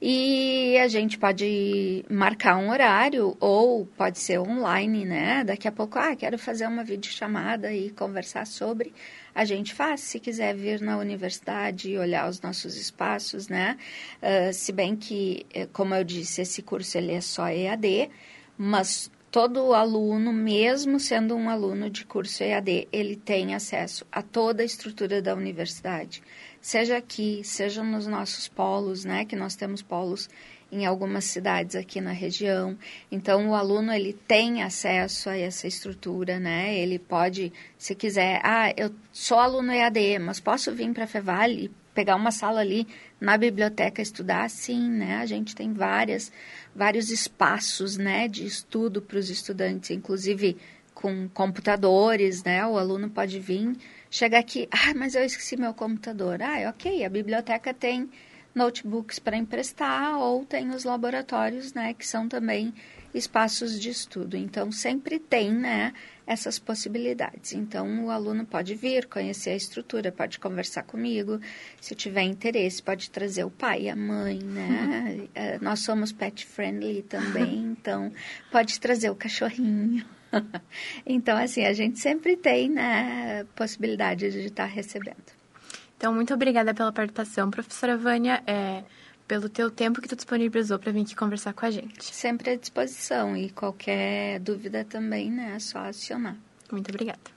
E 0.00 0.78
a 0.78 0.86
gente 0.86 1.18
pode 1.18 2.04
marcar 2.08 2.58
um 2.58 2.68
horário 2.68 3.36
ou 3.40 3.86
pode 3.86 4.20
ser 4.20 4.38
online, 4.38 5.04
né? 5.04 5.42
Daqui 5.42 5.66
a 5.66 5.72
pouco, 5.72 5.98
ah, 5.98 6.14
quero 6.14 6.38
fazer 6.38 6.66
uma 6.68 6.84
videochamada 6.84 7.72
e 7.72 7.90
conversar 7.90 8.46
sobre. 8.46 8.92
A 9.34 9.44
gente 9.44 9.74
faz, 9.74 10.02
se 10.02 10.20
quiser 10.20 10.54
vir 10.54 10.80
na 10.80 10.98
universidade 10.98 11.90
e 11.90 11.98
olhar 11.98 12.28
os 12.28 12.40
nossos 12.42 12.76
espaços, 12.76 13.48
né? 13.48 13.78
Uh, 14.22 14.52
se 14.52 14.70
bem 14.70 14.94
que, 14.94 15.46
eh, 15.52 15.66
como 15.72 15.94
eu 15.94 16.04
disse, 16.04 16.42
esse 16.42 16.62
curso 16.62 16.98
ele 16.98 17.12
é 17.12 17.20
só 17.22 17.48
EAD, 17.48 18.10
mas 18.58 19.10
todo 19.36 19.74
aluno, 19.74 20.32
mesmo 20.32 20.98
sendo 20.98 21.36
um 21.36 21.50
aluno 21.50 21.90
de 21.90 22.06
curso 22.06 22.42
EAD, 22.42 22.88
ele 22.90 23.16
tem 23.16 23.54
acesso 23.54 24.06
a 24.10 24.22
toda 24.22 24.62
a 24.62 24.64
estrutura 24.64 25.20
da 25.20 25.34
universidade, 25.34 26.22
seja 26.58 26.96
aqui, 26.96 27.42
seja 27.44 27.82
nos 27.82 28.06
nossos 28.06 28.48
polos, 28.48 29.04
né, 29.04 29.26
que 29.26 29.36
nós 29.36 29.54
temos 29.54 29.82
polos 29.82 30.30
em 30.72 30.86
algumas 30.86 31.24
cidades 31.26 31.76
aqui 31.76 32.00
na 32.00 32.12
região. 32.12 32.78
Então 33.12 33.50
o 33.50 33.54
aluno 33.54 33.92
ele 33.92 34.14
tem 34.14 34.62
acesso 34.62 35.28
a 35.28 35.36
essa 35.36 35.68
estrutura, 35.68 36.40
né? 36.40 36.74
Ele 36.74 36.98
pode, 36.98 37.52
se 37.76 37.94
quiser, 37.94 38.40
ah, 38.42 38.72
eu 38.74 38.90
sou 39.12 39.38
aluno 39.38 39.70
EAD, 39.70 40.18
mas 40.18 40.40
posso 40.40 40.74
vir 40.74 40.90
para 40.94 41.04
a 41.04 41.06
Fevale 41.06 41.70
pegar 41.96 42.16
uma 42.16 42.30
sala 42.30 42.60
ali 42.60 42.86
na 43.18 43.38
biblioteca 43.38 44.02
estudar, 44.02 44.50
sim, 44.50 44.90
né? 44.90 45.16
A 45.16 45.26
gente 45.26 45.56
tem 45.56 45.72
várias, 45.72 46.30
vários 46.76 47.10
espaços, 47.10 47.96
né, 47.96 48.28
de 48.28 48.44
estudo 48.44 49.00
para 49.00 49.18
os 49.18 49.30
estudantes, 49.30 49.90
inclusive 49.90 50.56
com 50.94 51.28
computadores, 51.28 52.42
né? 52.42 52.66
O 52.66 52.78
aluno 52.78 53.10
pode 53.10 53.38
vir, 53.38 53.76
chegar 54.10 54.38
aqui, 54.38 54.68
ah, 54.70 54.94
mas 54.94 55.14
eu 55.14 55.24
esqueci 55.24 55.56
meu 55.56 55.74
computador. 55.74 56.40
Ah, 56.42 56.70
ok, 56.70 57.04
a 57.04 57.08
biblioteca 57.08 57.74
tem 57.74 58.08
notebooks 58.54 59.18
para 59.18 59.36
emprestar 59.36 60.18
ou 60.18 60.44
tem 60.46 60.70
os 60.70 60.84
laboratórios, 60.84 61.74
né, 61.74 61.92
que 61.92 62.06
são 62.06 62.26
também 62.28 62.72
espaços 63.12 63.78
de 63.78 63.90
estudo. 63.90 64.36
Então, 64.36 64.72
sempre 64.72 65.18
tem, 65.18 65.52
né, 65.52 65.92
essas 66.26 66.58
possibilidades. 66.58 67.52
Então, 67.52 68.06
o 68.06 68.10
aluno 68.10 68.44
pode 68.44 68.74
vir, 68.74 69.06
conhecer 69.06 69.50
a 69.50 69.56
estrutura, 69.56 70.10
pode 70.10 70.40
conversar 70.40 70.82
comigo. 70.82 71.40
Se 71.80 71.94
tiver 71.94 72.22
interesse, 72.22 72.82
pode 72.82 73.10
trazer 73.10 73.44
o 73.44 73.50
pai, 73.50 73.88
a 73.88 73.96
mãe, 73.96 74.40
né? 74.42 75.28
É, 75.34 75.58
nós 75.58 75.80
somos 75.80 76.12
pet 76.12 76.46
friendly 76.46 77.02
também, 77.02 77.58
então 77.58 78.10
pode 78.50 78.80
trazer 78.80 79.10
o 79.10 79.14
cachorrinho. 79.14 80.04
então, 81.04 81.36
assim, 81.36 81.64
a 81.64 81.72
gente 81.72 81.98
sempre 81.98 82.36
tem, 82.36 82.70
né, 82.70 83.44
possibilidade 83.54 84.30
de 84.30 84.46
estar 84.46 84.64
recebendo. 84.64 85.16
Então, 85.96 86.14
muito 86.14 86.32
obrigada 86.32 86.72
pela 86.72 86.92
participação, 86.92 87.50
professora 87.50 87.96
Vânia. 87.96 88.42
É 88.46 88.82
pelo 89.26 89.48
teu 89.48 89.70
tempo 89.70 90.00
que 90.00 90.08
tu 90.08 90.16
disponibilizou 90.16 90.78
para 90.78 90.92
vir 90.92 91.02
aqui 91.02 91.16
conversar 91.16 91.52
com 91.52 91.66
a 91.66 91.70
gente. 91.70 92.14
Sempre 92.14 92.50
à 92.50 92.56
disposição 92.56 93.36
e 93.36 93.50
qualquer 93.50 94.38
dúvida 94.40 94.84
também, 94.84 95.30
né, 95.30 95.54
é 95.56 95.58
só 95.58 95.78
acionar. 95.78 96.36
Muito 96.70 96.88
obrigada. 96.88 97.36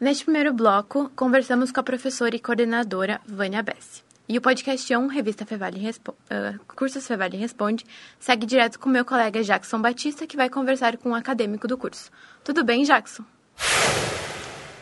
Neste 0.00 0.24
primeiro 0.24 0.52
bloco, 0.52 1.10
conversamos 1.16 1.72
com 1.72 1.80
a 1.80 1.82
professora 1.82 2.36
e 2.36 2.38
coordenadora 2.38 3.20
Vânia 3.26 3.62
Bessi. 3.62 4.02
E 4.28 4.36
o 4.36 4.40
podcast 4.40 4.94
1, 4.94 5.06
Revista 5.06 5.46
Fevale 5.46 5.78
Respo 5.78 6.14
uh, 6.30 6.58
Cursos 6.76 7.06
Fevale 7.06 7.36
Responde, 7.36 7.84
segue 8.20 8.46
direto 8.46 8.78
com 8.78 8.88
meu 8.88 9.04
colega 9.04 9.42
Jackson 9.42 9.80
Batista, 9.80 10.26
que 10.26 10.36
vai 10.36 10.50
conversar 10.50 10.98
com 10.98 11.10
um 11.10 11.14
acadêmico 11.14 11.66
do 11.66 11.78
curso. 11.78 12.10
Tudo 12.44 12.62
bem, 12.62 12.84
Jackson? 12.84 13.24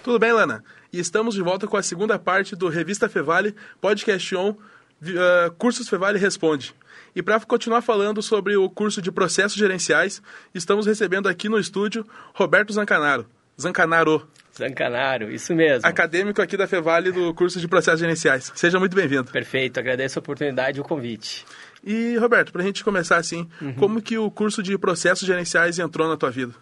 Tudo 0.03 0.19
bem, 0.19 0.33
Lana. 0.33 0.65
E 0.93 0.99
estamos 0.99 1.35
de 1.35 1.43
volta 1.43 1.67
com 1.67 1.77
a 1.77 1.83
segunda 1.83 2.19
parte 2.19 2.55
do 2.55 2.69
Revista 2.69 3.09
Fevale 3.09 3.55
Podcast 3.81 4.35
1 4.35 4.57
uh, 5.03 5.51
Cursos 5.59 5.89
Fevale 5.89 6.19
Responde. 6.19 6.75
E 7.15 7.23
para 7.23 7.41
continuar 7.41 7.81
falando 7.81 8.23
sobre 8.23 8.57
o 8.57 8.69
curso 8.69 9.01
de 9.01 9.11
processos 9.11 9.57
gerenciais, 9.57 10.23
estamos 10.55 10.87
recebendo 10.87 11.29
aqui 11.29 11.49
no 11.49 11.59
estúdio 11.59 12.07
Roberto 12.35 12.73
Zancanaro. 12.73 13.27
Zancanaro. 13.59 14.29
Zancanaro, 14.57 15.31
isso 15.31 15.55
mesmo. 15.55 15.87
Acadêmico 15.87 16.41
aqui 16.43 16.57
da 16.57 16.67
Fevale 16.67 17.11
do 17.13 17.33
curso 17.35 17.59
de 17.61 17.69
processos 17.69 18.01
gerenciais. 18.01 18.53
Seja 18.55 18.79
muito 18.79 18.95
bem-vindo. 18.95 19.31
Perfeito, 19.31 19.79
agradeço 19.79 20.19
a 20.19 20.21
oportunidade 20.21 20.79
e 20.79 20.81
o 20.81 20.85
convite. 20.85 21.45
E, 21.85 22.17
Roberto, 22.17 22.53
para 22.53 22.63
a 22.63 22.65
gente 22.65 22.83
começar 22.83 23.17
assim, 23.17 23.49
uhum. 23.61 23.75
como 23.75 24.03
que 24.03 24.19
o 24.19 24.31
curso 24.31 24.63
de 24.63 24.77
processos 24.77 25.27
gerenciais 25.27 25.79
entrou 25.79 26.09
na 26.09 26.17
tua 26.17 26.31
vida? 26.31 26.53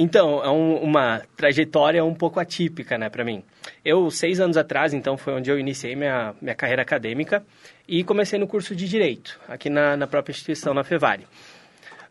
Então, 0.00 0.44
é 0.44 0.48
um, 0.48 0.76
uma 0.76 1.22
trajetória 1.36 2.04
um 2.04 2.14
pouco 2.14 2.38
atípica, 2.38 2.96
né, 2.96 3.10
para 3.10 3.24
mim. 3.24 3.42
Eu, 3.84 4.08
seis 4.12 4.38
anos 4.38 4.56
atrás, 4.56 4.94
então, 4.94 5.16
foi 5.16 5.32
onde 5.32 5.50
eu 5.50 5.58
iniciei 5.58 5.96
minha, 5.96 6.36
minha 6.40 6.54
carreira 6.54 6.82
acadêmica 6.82 7.44
e 7.88 8.04
comecei 8.04 8.38
no 8.38 8.46
curso 8.46 8.76
de 8.76 8.88
Direito, 8.88 9.40
aqui 9.48 9.68
na, 9.68 9.96
na 9.96 10.06
própria 10.06 10.30
instituição, 10.30 10.72
na 10.72 10.84
Fevale. 10.84 11.26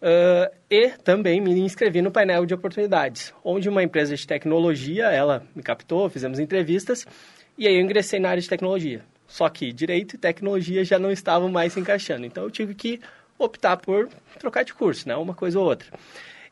Uh, 0.01 0.53
e 0.69 0.89
também 1.01 1.39
me 1.39 1.57
inscrevi 1.61 2.01
no 2.01 2.11
painel 2.11 2.45
de 2.45 2.53
oportunidades, 2.53 3.33
onde 3.41 3.69
uma 3.69 3.81
empresa 3.81 4.17
de 4.17 4.27
tecnologia, 4.27 5.05
ela 5.05 5.41
me 5.55 5.63
captou, 5.63 6.09
fizemos 6.09 6.39
entrevistas, 6.39 7.07
e 7.57 7.65
aí 7.65 7.73
eu 7.73 7.81
ingressei 7.81 8.19
na 8.19 8.29
área 8.31 8.41
de 8.41 8.49
tecnologia. 8.49 9.01
Só 9.25 9.47
que 9.47 9.71
direito 9.71 10.15
e 10.15 10.17
tecnologia 10.17 10.83
já 10.83 10.99
não 10.99 11.09
estavam 11.09 11.47
mais 11.47 11.71
se 11.71 11.79
encaixando, 11.79 12.25
então 12.25 12.43
eu 12.43 12.51
tive 12.51 12.75
que 12.75 12.99
optar 13.39 13.77
por 13.77 14.09
trocar 14.39 14.63
de 14.63 14.73
curso, 14.73 15.07
né, 15.07 15.15
uma 15.15 15.33
coisa 15.33 15.57
ou 15.57 15.65
outra. 15.65 15.87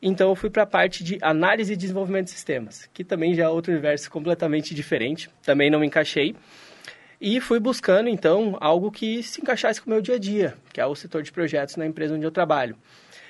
Então 0.00 0.30
eu 0.30 0.36
fui 0.36 0.50
para 0.50 0.62
a 0.62 0.66
parte 0.66 1.02
de 1.02 1.18
análise 1.22 1.72
e 1.72 1.76
desenvolvimento 1.76 2.26
de 2.26 2.32
sistemas, 2.32 2.88
que 2.92 3.04
também 3.04 3.34
já 3.34 3.44
é 3.44 3.48
outro 3.48 3.72
universo 3.72 4.10
completamente 4.10 4.74
diferente, 4.74 5.30
também 5.42 5.70
não 5.70 5.80
me 5.80 5.86
encaixei. 5.86 6.34
E 7.20 7.40
fui 7.40 7.58
buscando, 7.58 8.10
então, 8.10 8.58
algo 8.60 8.90
que 8.90 9.22
se 9.22 9.40
encaixasse 9.40 9.80
com 9.80 9.88
o 9.88 9.92
meu 9.92 10.02
dia 10.02 10.16
a 10.16 10.18
dia, 10.18 10.54
que 10.72 10.80
é 10.80 10.86
o 10.86 10.94
setor 10.94 11.22
de 11.22 11.32
projetos 11.32 11.76
na 11.76 11.86
empresa 11.86 12.14
onde 12.14 12.26
eu 12.26 12.30
trabalho. 12.30 12.76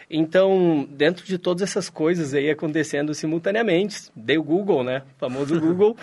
Então, 0.09 0.87
dentro 0.91 1.25
de 1.25 1.37
todas 1.37 1.63
essas 1.63 1.91
coisas 1.91 2.33
aí 2.33 2.49
acontecendo 2.51 3.13
simultaneamente, 3.13 4.11
dei 4.15 4.39
o 4.39 4.43
Google, 4.43 4.85
né? 4.85 5.03
O 5.17 5.19
famoso 5.19 5.59
Google, 5.61 5.97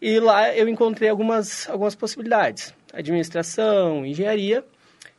e 0.00 0.18
lá 0.18 0.54
eu 0.54 0.68
encontrei 0.68 1.08
algumas, 1.10 1.68
algumas 1.68 1.94
possibilidades. 1.94 2.74
Administração, 2.92 4.04
engenharia 4.04 4.64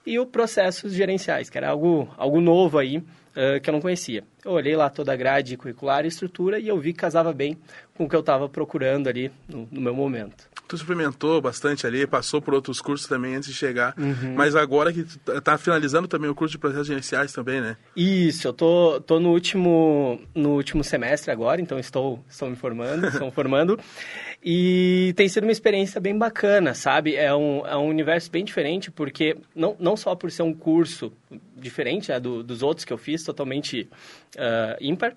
e 0.06 0.18
o 0.20 0.26
processos 0.26 0.94
gerenciais, 0.94 1.50
que 1.50 1.58
era 1.58 1.70
algo, 1.70 2.10
algo 2.18 2.42
novo 2.42 2.80
aí, 2.80 3.04
uh, 3.36 3.60
que 3.62 3.70
eu 3.70 3.74
não 3.74 3.82
conhecia. 3.82 4.24
Eu 4.44 4.52
olhei 4.52 4.76
lá 4.76 4.90
toda 4.90 5.14
a 5.14 5.16
grade 5.16 5.58
curricular 5.58 6.06
e 6.06 6.08
estrutura 6.08 6.60
e 6.60 6.68
eu 6.68 6.80
vi 6.80 6.94
que 6.94 7.00
casava 7.00 7.34
bem 7.34 7.58
com 7.96 8.06
o 8.06 8.10
que 8.10 8.16
eu 8.16 8.22
estava 8.22 8.50
procurando 8.50 9.08
ali 9.08 9.32
no, 9.48 9.68
no 9.72 9.82
meu 9.82 9.94
momento 9.94 10.52
tu 10.72 10.76
experimentou 10.78 11.42
bastante 11.42 11.86
ali, 11.86 12.08
passou 12.08 12.42
por 12.42 12.54
outros 12.54 12.80
cursos 12.80 13.06
também 13.06 13.36
antes 13.36 13.50
de 13.50 13.56
chegar, 13.56 13.94
uhum. 13.98 14.36
mas 14.38 14.56
agora 14.56 14.94
que 14.94 15.04
tá, 15.20 15.42
tá 15.42 15.58
finalizando 15.58 16.08
também 16.08 16.30
o 16.30 16.36
curso 16.36 16.54
de 16.54 16.58
processos 16.58 16.88
gerenciais 16.88 17.34
também, 17.34 17.60
né? 17.60 17.76
Isso, 17.94 18.48
eu 18.48 18.54
tô, 18.54 19.02
tô 19.02 19.20
no 19.20 19.32
último 19.32 20.22
no 20.34 20.52
último 20.52 20.82
semestre 20.82 21.30
agora, 21.30 21.60
então 21.60 21.78
estou 21.78 22.24
estou 22.30 22.50
me 22.50 22.56
formando, 22.56 23.06
estou 23.06 23.26
me 23.26 23.34
formando. 23.34 23.78
E 24.44 25.14
tem 25.16 25.30
sido 25.30 25.44
uma 25.44 25.52
experiência 25.52 26.02
bem 26.02 26.18
bacana, 26.18 26.74
sabe? 26.74 27.16
É 27.16 27.34
um, 27.34 27.66
é 27.66 27.78
um 27.78 27.88
universo 27.88 28.32
bem 28.32 28.44
diferente, 28.44 28.90
porque 28.90 29.38
não, 29.56 29.76
não 29.80 29.96
só 29.96 30.16
por 30.16 30.32
ser 30.32 30.42
um 30.42 30.54
curso 30.54 31.14
diferente 31.56 32.10
né, 32.10 32.20
do, 32.20 32.42
dos 32.42 32.64
outros 32.64 32.84
que 32.84 32.92
eu 32.92 32.98
fiz, 32.98 33.24
totalmente 33.24 33.88
uh, 34.36 34.76
ímpar, 34.82 35.14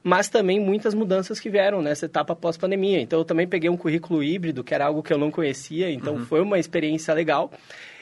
mas 0.00 0.28
também 0.28 0.60
muitas 0.60 0.94
mudanças 0.94 1.40
que 1.40 1.50
vieram 1.50 1.82
nessa 1.82 2.06
etapa 2.06 2.36
pós-pandemia. 2.36 3.00
Então, 3.00 3.18
eu 3.18 3.24
também 3.24 3.48
peguei 3.48 3.68
um 3.68 3.76
currículo 3.76 4.22
híbrido, 4.22 4.62
que 4.62 4.72
era 4.72 4.86
algo 4.86 5.02
que 5.02 5.12
eu 5.12 5.18
não 5.18 5.30
conhecia, 5.30 5.90
então 5.90 6.14
uhum. 6.14 6.24
foi 6.24 6.40
uma 6.40 6.58
experiência 6.58 7.12
legal. 7.12 7.50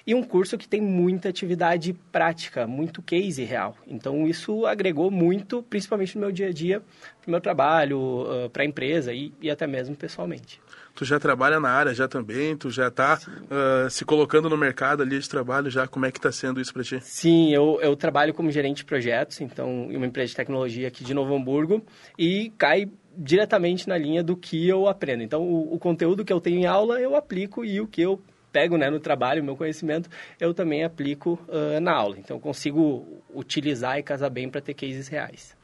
E 0.06 0.14
um 0.14 0.22
curso 0.22 0.56
que 0.56 0.68
tem 0.68 0.80
muita 0.80 1.28
atividade 1.28 1.92
prática, 2.12 2.66
muito 2.66 3.02
case 3.02 3.42
real. 3.42 3.76
Então, 3.86 4.26
isso 4.26 4.64
agregou 4.64 5.10
muito, 5.10 5.62
principalmente 5.64 6.14
no 6.14 6.20
meu 6.20 6.32
dia 6.32 6.48
a 6.48 6.52
dia, 6.52 6.80
para 7.20 7.28
o 7.28 7.30
meu 7.30 7.40
trabalho, 7.40 8.24
para 8.52 8.62
a 8.62 8.66
empresa 8.66 9.12
e, 9.12 9.32
e 9.40 9.50
até 9.50 9.66
mesmo 9.66 9.96
pessoalmente 9.96 10.60
tu 10.96 11.04
já 11.04 11.20
trabalha 11.20 11.60
na 11.60 11.68
área 11.68 11.94
já 11.94 12.08
também, 12.08 12.56
tu 12.56 12.70
já 12.70 12.88
está 12.88 13.18
uh, 13.18 13.90
se 13.90 14.04
colocando 14.04 14.48
no 14.48 14.56
mercado 14.56 15.02
ali 15.02 15.18
de 15.18 15.28
trabalho 15.28 15.70
já, 15.70 15.86
como 15.86 16.06
é 16.06 16.10
que 16.10 16.18
está 16.18 16.32
sendo 16.32 16.58
isso 16.60 16.72
para 16.72 16.82
ti? 16.82 16.98
Sim, 17.02 17.52
eu, 17.52 17.78
eu 17.82 17.94
trabalho 17.94 18.32
como 18.32 18.50
gerente 18.50 18.78
de 18.78 18.84
projetos, 18.86 19.40
então, 19.42 19.88
em 19.90 19.96
uma 19.96 20.06
empresa 20.06 20.30
de 20.30 20.36
tecnologia 20.36 20.88
aqui 20.88 21.04
de 21.04 21.12
Novo 21.12 21.36
Hamburgo, 21.36 21.84
e 22.18 22.50
cai 22.56 22.88
diretamente 23.16 23.86
na 23.86 23.96
linha 23.96 24.22
do 24.22 24.36
que 24.36 24.66
eu 24.66 24.88
aprendo. 24.88 25.22
Então, 25.22 25.42
o, 25.42 25.74
o 25.74 25.78
conteúdo 25.78 26.24
que 26.24 26.32
eu 26.32 26.40
tenho 26.40 26.60
em 26.60 26.66
aula, 26.66 26.98
eu 26.98 27.14
aplico 27.14 27.64
e 27.64 27.80
o 27.80 27.86
que 27.86 28.00
eu 28.00 28.20
pego 28.56 28.78
né, 28.78 28.88
no 28.88 28.98
trabalho, 28.98 29.44
meu 29.44 29.54
conhecimento, 29.54 30.08
eu 30.40 30.54
também 30.54 30.82
aplico 30.82 31.38
uh, 31.46 31.78
na 31.78 31.92
aula. 31.92 32.16
Então, 32.18 32.40
consigo 32.40 33.22
utilizar 33.34 33.98
e 33.98 34.02
casar 34.02 34.30
bem 34.30 34.48
para 34.48 34.62
ter 34.62 34.72
cases 34.72 35.08
reais. 35.08 35.54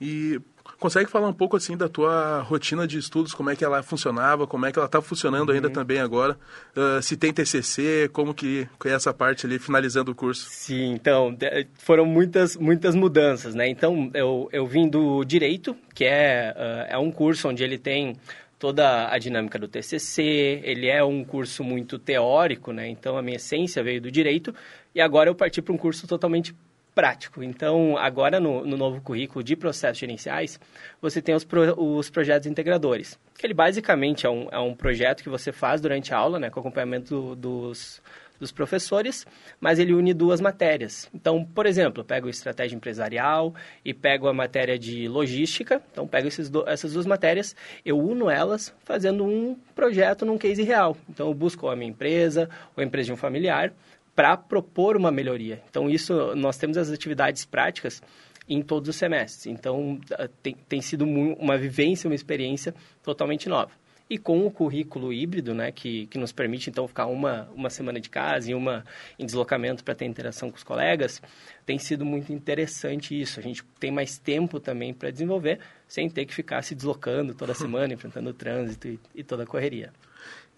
E 0.00 0.40
consegue 0.80 1.08
falar 1.08 1.28
um 1.28 1.32
pouco 1.32 1.56
assim 1.56 1.76
da 1.76 1.88
tua 1.88 2.40
rotina 2.40 2.84
de 2.84 2.98
estudos, 2.98 3.32
como 3.32 3.50
é 3.50 3.54
que 3.54 3.64
ela 3.64 3.80
funcionava, 3.84 4.44
como 4.48 4.66
é 4.66 4.72
que 4.72 4.78
ela 4.80 4.86
está 4.86 5.00
funcionando 5.00 5.50
uhum. 5.50 5.54
ainda 5.54 5.70
também 5.70 6.00
agora, 6.00 6.36
uh, 6.76 7.00
se 7.00 7.16
tem 7.16 7.32
TCC, 7.32 8.10
como 8.12 8.34
que, 8.34 8.68
que 8.80 8.88
é 8.88 8.92
essa 8.92 9.14
parte 9.14 9.46
ali, 9.46 9.60
finalizando 9.60 10.10
o 10.10 10.14
curso? 10.16 10.48
Sim, 10.50 10.94
então, 10.94 11.38
foram 11.74 12.04
muitas, 12.04 12.56
muitas 12.56 12.96
mudanças, 12.96 13.54
né? 13.54 13.68
Então, 13.68 14.10
eu, 14.14 14.48
eu 14.50 14.66
vim 14.66 14.88
do 14.88 15.22
Direito, 15.22 15.76
que 15.94 16.04
é, 16.04 16.52
uh, 16.56 16.94
é 16.94 16.98
um 16.98 17.12
curso 17.12 17.48
onde 17.48 17.62
ele 17.62 17.78
tem 17.78 18.16
toda 18.62 19.12
a 19.12 19.18
dinâmica 19.18 19.58
do 19.58 19.66
TCC, 19.66 20.60
ele 20.62 20.88
é 20.88 21.02
um 21.02 21.24
curso 21.24 21.64
muito 21.64 21.98
teórico, 21.98 22.70
né? 22.72 22.86
Então, 22.88 23.16
a 23.16 23.22
minha 23.22 23.34
essência 23.34 23.82
veio 23.82 24.00
do 24.00 24.08
Direito, 24.08 24.54
e 24.94 25.00
agora 25.00 25.28
eu 25.28 25.34
parti 25.34 25.60
para 25.60 25.74
um 25.74 25.76
curso 25.76 26.06
totalmente 26.06 26.54
prático. 26.94 27.42
Então, 27.42 27.96
agora 27.98 28.38
no, 28.38 28.64
no, 28.64 28.76
novo 28.76 29.00
currículo 29.00 29.42
de 29.42 29.56
processos 29.56 29.98
gerenciais, 29.98 30.60
você 31.00 31.20
tem 31.20 31.34
os, 31.34 31.42
pro, 31.42 31.74
os 31.76 32.08
projetos 32.08 32.46
integradores. 32.46 33.18
Que 33.36 33.48
ele 33.48 33.54
basicamente 33.54 34.26
é 34.26 34.30
um, 34.30 34.46
é 34.52 34.60
um 34.60 34.76
projeto 34.76 35.24
que 35.24 35.28
você 35.28 35.50
faz 35.50 35.80
durante 35.80 36.14
a 36.14 36.18
aula, 36.18 36.38
né, 36.38 36.48
com 36.48 36.60
acompanhamento 36.60 37.34
dos, 37.34 38.00
dos 38.42 38.50
professores, 38.50 39.24
mas 39.60 39.78
ele 39.78 39.94
une 39.94 40.12
duas 40.12 40.40
matérias. 40.40 41.08
Então, 41.14 41.44
por 41.44 41.64
exemplo, 41.64 42.00
eu 42.00 42.04
pego 42.04 42.28
estratégia 42.28 42.74
empresarial 42.74 43.54
e 43.84 43.94
pego 43.94 44.26
a 44.26 44.34
matéria 44.34 44.76
de 44.76 45.06
logística. 45.06 45.80
Então, 45.92 46.08
pego 46.08 46.28
do, 46.50 46.68
essas 46.68 46.92
duas 46.92 47.06
matérias, 47.06 47.54
eu 47.84 47.96
uno 47.96 48.28
elas 48.28 48.74
fazendo 48.84 49.24
um 49.24 49.56
projeto 49.76 50.26
num 50.26 50.36
case 50.36 50.64
real. 50.64 50.96
Então, 51.08 51.28
eu 51.28 51.34
busco 51.34 51.68
a 51.68 51.76
minha 51.76 51.90
empresa 51.90 52.50
ou 52.76 52.82
a 52.82 52.84
empresa 52.84 53.06
de 53.06 53.12
um 53.12 53.16
familiar 53.16 53.72
para 54.14 54.36
propor 54.36 54.96
uma 54.96 55.12
melhoria. 55.12 55.62
Então, 55.70 55.88
isso, 55.88 56.34
nós 56.34 56.58
temos 56.58 56.76
as 56.76 56.90
atividades 56.90 57.44
práticas 57.44 58.02
em 58.48 58.60
todos 58.60 58.88
os 58.88 58.96
semestres. 58.96 59.46
Então, 59.46 60.00
ah, 60.18 60.28
tem, 60.42 60.56
tem 60.68 60.82
sido 60.82 61.04
uma 61.04 61.56
vivência, 61.56 62.08
uma 62.08 62.14
experiência 62.14 62.74
totalmente 63.04 63.48
nova. 63.48 63.70
E 64.08 64.18
com 64.18 64.46
o 64.46 64.50
currículo 64.50 65.12
híbrido, 65.12 65.54
né, 65.54 65.72
que, 65.72 66.06
que 66.06 66.18
nos 66.18 66.32
permite, 66.32 66.68
então, 66.68 66.86
ficar 66.86 67.06
uma, 67.06 67.48
uma 67.54 67.70
semana 67.70 68.00
de 68.00 68.10
casa 68.10 68.50
e 68.50 68.54
uma 68.54 68.84
em 69.18 69.24
deslocamento 69.24 69.82
para 69.82 69.94
ter 69.94 70.04
interação 70.04 70.50
com 70.50 70.56
os 70.56 70.62
colegas, 70.62 71.22
tem 71.64 71.78
sido 71.78 72.04
muito 72.04 72.32
interessante 72.32 73.18
isso. 73.18 73.40
A 73.40 73.42
gente 73.42 73.64
tem 73.80 73.90
mais 73.90 74.18
tempo 74.18 74.60
também 74.60 74.92
para 74.92 75.10
desenvolver, 75.10 75.60
sem 75.88 76.10
ter 76.10 76.26
que 76.26 76.34
ficar 76.34 76.62
se 76.62 76.74
deslocando 76.74 77.34
toda 77.34 77.54
semana, 77.54 77.94
enfrentando 77.94 78.30
o 78.30 78.34
trânsito 78.34 78.88
e, 78.88 79.00
e 79.14 79.24
toda 79.24 79.44
a 79.44 79.46
correria. 79.46 79.92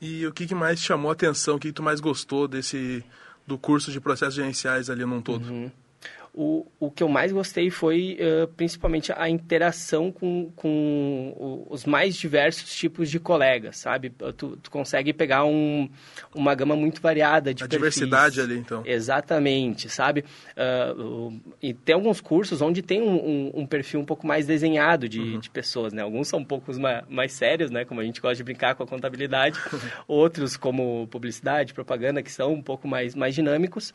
E 0.00 0.26
o 0.26 0.32
que, 0.32 0.46
que 0.46 0.54
mais 0.54 0.80
chamou 0.80 1.10
a 1.10 1.14
atenção, 1.14 1.56
o 1.56 1.58
que, 1.58 1.68
que 1.68 1.74
tu 1.74 1.82
mais 1.82 2.00
gostou 2.00 2.48
desse 2.48 3.04
do 3.46 3.58
curso 3.58 3.92
de 3.92 4.00
processos 4.00 4.34
gerenciais 4.34 4.88
ali 4.88 5.04
num 5.04 5.20
todo? 5.20 5.46
Uhum. 5.46 5.70
O, 6.36 6.66
o 6.80 6.90
que 6.90 7.00
eu 7.00 7.08
mais 7.08 7.30
gostei 7.30 7.70
foi 7.70 8.18
uh, 8.18 8.48
principalmente 8.48 9.12
a 9.16 9.30
interação 9.30 10.10
com, 10.10 10.50
com 10.56 11.64
os 11.70 11.84
mais 11.84 12.16
diversos 12.16 12.74
tipos 12.74 13.08
de 13.08 13.20
colegas, 13.20 13.76
sabe? 13.76 14.10
Tu, 14.36 14.56
tu 14.56 14.68
consegue 14.68 15.12
pegar 15.12 15.44
um, 15.44 15.88
uma 16.34 16.52
gama 16.56 16.74
muito 16.74 17.00
variada 17.00 17.54
de 17.54 17.62
A 17.62 17.68
perfis. 17.68 17.94
diversidade 17.94 18.40
ali, 18.40 18.58
então. 18.58 18.82
Exatamente, 18.84 19.88
sabe? 19.88 20.24
Uh, 20.56 21.40
e 21.62 21.72
tem 21.72 21.94
alguns 21.94 22.20
cursos 22.20 22.60
onde 22.60 22.82
tem 22.82 23.00
um, 23.00 23.14
um, 23.14 23.52
um 23.60 23.66
perfil 23.66 24.00
um 24.00 24.04
pouco 24.04 24.26
mais 24.26 24.44
desenhado 24.44 25.08
de, 25.08 25.20
uhum. 25.20 25.38
de 25.38 25.48
pessoas, 25.48 25.92
né? 25.92 26.02
Alguns 26.02 26.26
são 26.26 26.40
um 26.40 26.44
pouco 26.44 26.76
mais, 26.80 27.04
mais 27.08 27.32
sérios, 27.32 27.70
né? 27.70 27.84
Como 27.84 28.00
a 28.00 28.04
gente 28.04 28.20
gosta 28.20 28.34
de 28.34 28.42
brincar 28.42 28.74
com 28.74 28.82
a 28.82 28.86
contabilidade. 28.86 29.56
Outros, 30.08 30.56
como 30.56 31.06
publicidade, 31.06 31.72
propaganda, 31.72 32.24
que 32.24 32.32
são 32.32 32.52
um 32.52 32.62
pouco 32.62 32.88
mais, 32.88 33.14
mais 33.14 33.36
dinâmicos. 33.36 33.92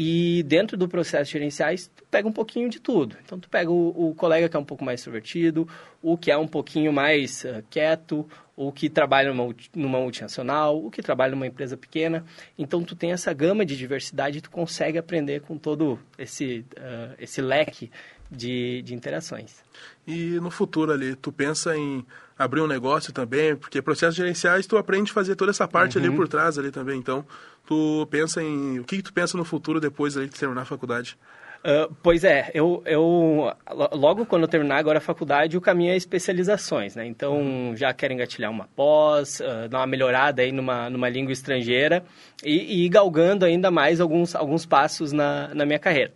E 0.00 0.44
dentro 0.44 0.76
do 0.76 0.86
processo 0.86 1.32
gerenciais, 1.32 1.88
tu 1.88 2.04
pega 2.08 2.28
um 2.28 2.32
pouquinho 2.32 2.68
de 2.68 2.78
tudo. 2.78 3.16
Então, 3.24 3.36
tu 3.40 3.50
pega 3.50 3.68
o, 3.68 4.10
o 4.10 4.14
colega 4.14 4.48
que 4.48 4.56
é 4.56 4.60
um 4.60 4.64
pouco 4.64 4.84
mais 4.84 5.00
extrovertido, 5.00 5.68
o 6.00 6.16
que 6.16 6.30
é 6.30 6.38
um 6.38 6.46
pouquinho 6.46 6.92
mais 6.92 7.42
uh, 7.42 7.64
quieto, 7.68 8.24
o 8.58 8.72
que 8.72 8.90
trabalha 8.90 9.32
numa, 9.32 9.54
numa 9.72 10.00
multinacional, 10.00 10.84
o 10.84 10.90
que 10.90 11.00
trabalha 11.00 11.30
numa 11.30 11.46
empresa 11.46 11.76
pequena. 11.76 12.24
Então, 12.58 12.82
tu 12.82 12.96
tem 12.96 13.12
essa 13.12 13.32
gama 13.32 13.64
de 13.64 13.76
diversidade 13.76 14.38
e 14.38 14.40
tu 14.40 14.50
consegue 14.50 14.98
aprender 14.98 15.42
com 15.42 15.56
todo 15.56 15.96
esse, 16.18 16.64
uh, 16.76 17.14
esse 17.20 17.40
leque 17.40 17.88
de, 18.28 18.82
de 18.82 18.96
interações. 18.96 19.62
E 20.04 20.40
no 20.40 20.50
futuro 20.50 20.90
ali, 20.90 21.14
tu 21.14 21.30
pensa 21.30 21.76
em 21.76 22.04
abrir 22.36 22.60
um 22.60 22.66
negócio 22.66 23.12
também, 23.12 23.54
porque 23.54 23.80
processos 23.80 24.16
gerenciais 24.16 24.66
tu 24.66 24.76
aprende 24.76 25.12
a 25.12 25.14
fazer 25.14 25.36
toda 25.36 25.52
essa 25.52 25.68
parte 25.68 25.96
uhum. 25.96 26.04
ali 26.04 26.16
por 26.16 26.26
trás 26.26 26.58
ali 26.58 26.72
também. 26.72 26.98
Então, 26.98 27.24
tu 27.64 28.08
pensa 28.10 28.42
em 28.42 28.80
o 28.80 28.84
que, 28.84 28.96
que 28.96 29.02
tu 29.04 29.12
pensa 29.12 29.38
no 29.38 29.44
futuro 29.44 29.78
depois 29.78 30.16
ali 30.16 30.28
de 30.28 30.34
terminar 30.34 30.62
a 30.62 30.64
faculdade? 30.64 31.16
Uh, 31.58 31.92
pois 32.02 32.22
é, 32.22 32.50
eu, 32.54 32.82
eu 32.86 33.52
logo 33.92 34.24
quando 34.24 34.42
eu 34.42 34.48
terminar 34.48 34.76
agora 34.76 34.98
a 34.98 35.00
faculdade, 35.00 35.56
o 35.56 35.60
caminho 35.60 35.92
é 35.92 35.96
especializações, 35.96 36.94
né? 36.94 37.04
Então, 37.04 37.40
uhum. 37.40 37.76
já 37.76 37.92
quero 37.92 38.12
engatilhar 38.14 38.50
uma 38.50 38.68
pós, 38.76 39.40
uh, 39.40 39.68
dar 39.68 39.78
uma 39.78 39.86
melhorada 39.86 40.40
aí 40.40 40.52
numa, 40.52 40.88
numa 40.88 41.08
língua 41.08 41.32
estrangeira 41.32 42.04
e, 42.44 42.82
e 42.82 42.86
ir 42.86 42.88
galgando 42.88 43.44
ainda 43.44 43.70
mais 43.72 44.00
alguns, 44.00 44.36
alguns 44.36 44.64
passos 44.64 45.12
na, 45.12 45.52
na 45.52 45.66
minha 45.66 45.80
carreira. 45.80 46.12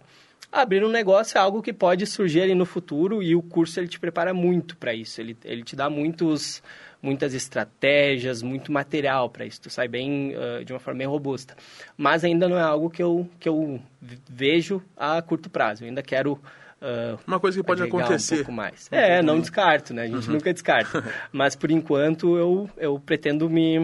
abrir 0.51 0.85
um 0.85 0.89
negócio 0.89 1.37
é 1.37 1.41
algo 1.41 1.61
que 1.61 1.73
pode 1.73 2.07
surgir 2.07 2.43
ali 2.43 2.55
no 2.55 2.65
futuro 2.65 3.21
e 3.21 3.35
o 3.35 3.43
curso 3.43 3.81
ele 3.81 3.89
te 3.89 3.99
prepara 3.99 4.33
muito 4.33 4.77
para 4.77 4.95
isso. 4.95 5.21
Ele, 5.21 5.37
ele 5.45 5.65
te 5.65 5.75
dá 5.75 5.91
muitos, 5.91 6.63
muitas 7.03 7.35
estratégias, 7.35 8.43
muito 8.43 8.71
material 8.71 9.29
para 9.29 9.45
isso. 9.45 9.61
Tu 9.61 9.69
sai 9.69 9.88
bem 9.88 10.35
uh, 10.37 10.65
de 10.65 10.73
uma 10.73 10.79
forma 10.79 10.99
bem 10.99 11.07
robusta. 11.07 11.57
Mas 11.97 12.23
ainda 12.23 12.49
não 12.49 12.57
é 12.57 12.62
algo 12.62 12.88
que 12.88 13.03
eu, 13.03 13.29
que 13.41 13.49
eu 13.49 13.83
vejo 14.01 14.81
a 14.97 15.21
curto 15.21 15.51
prazo. 15.51 15.83
Eu 15.83 15.88
ainda 15.88 16.03
quero 16.03 16.41
Uh, 16.83 17.17
uma 17.29 17.38
coisa 17.38 17.61
que 17.61 17.65
pode 17.65 17.81
acontecer. 17.81 18.35
Um 18.35 18.38
pouco 18.38 18.51
mais. 18.51 18.88
É, 18.91 19.23
não 19.23 19.38
descarto, 19.38 19.95
né? 19.95 20.03
A 20.03 20.07
gente 20.09 20.27
uhum. 20.27 20.35
nunca 20.35 20.53
descarta. 20.53 21.05
Mas, 21.31 21.55
por 21.55 21.71
enquanto, 21.71 22.37
eu, 22.37 22.69
eu 22.77 22.99
pretendo 22.99 23.49
me 23.49 23.79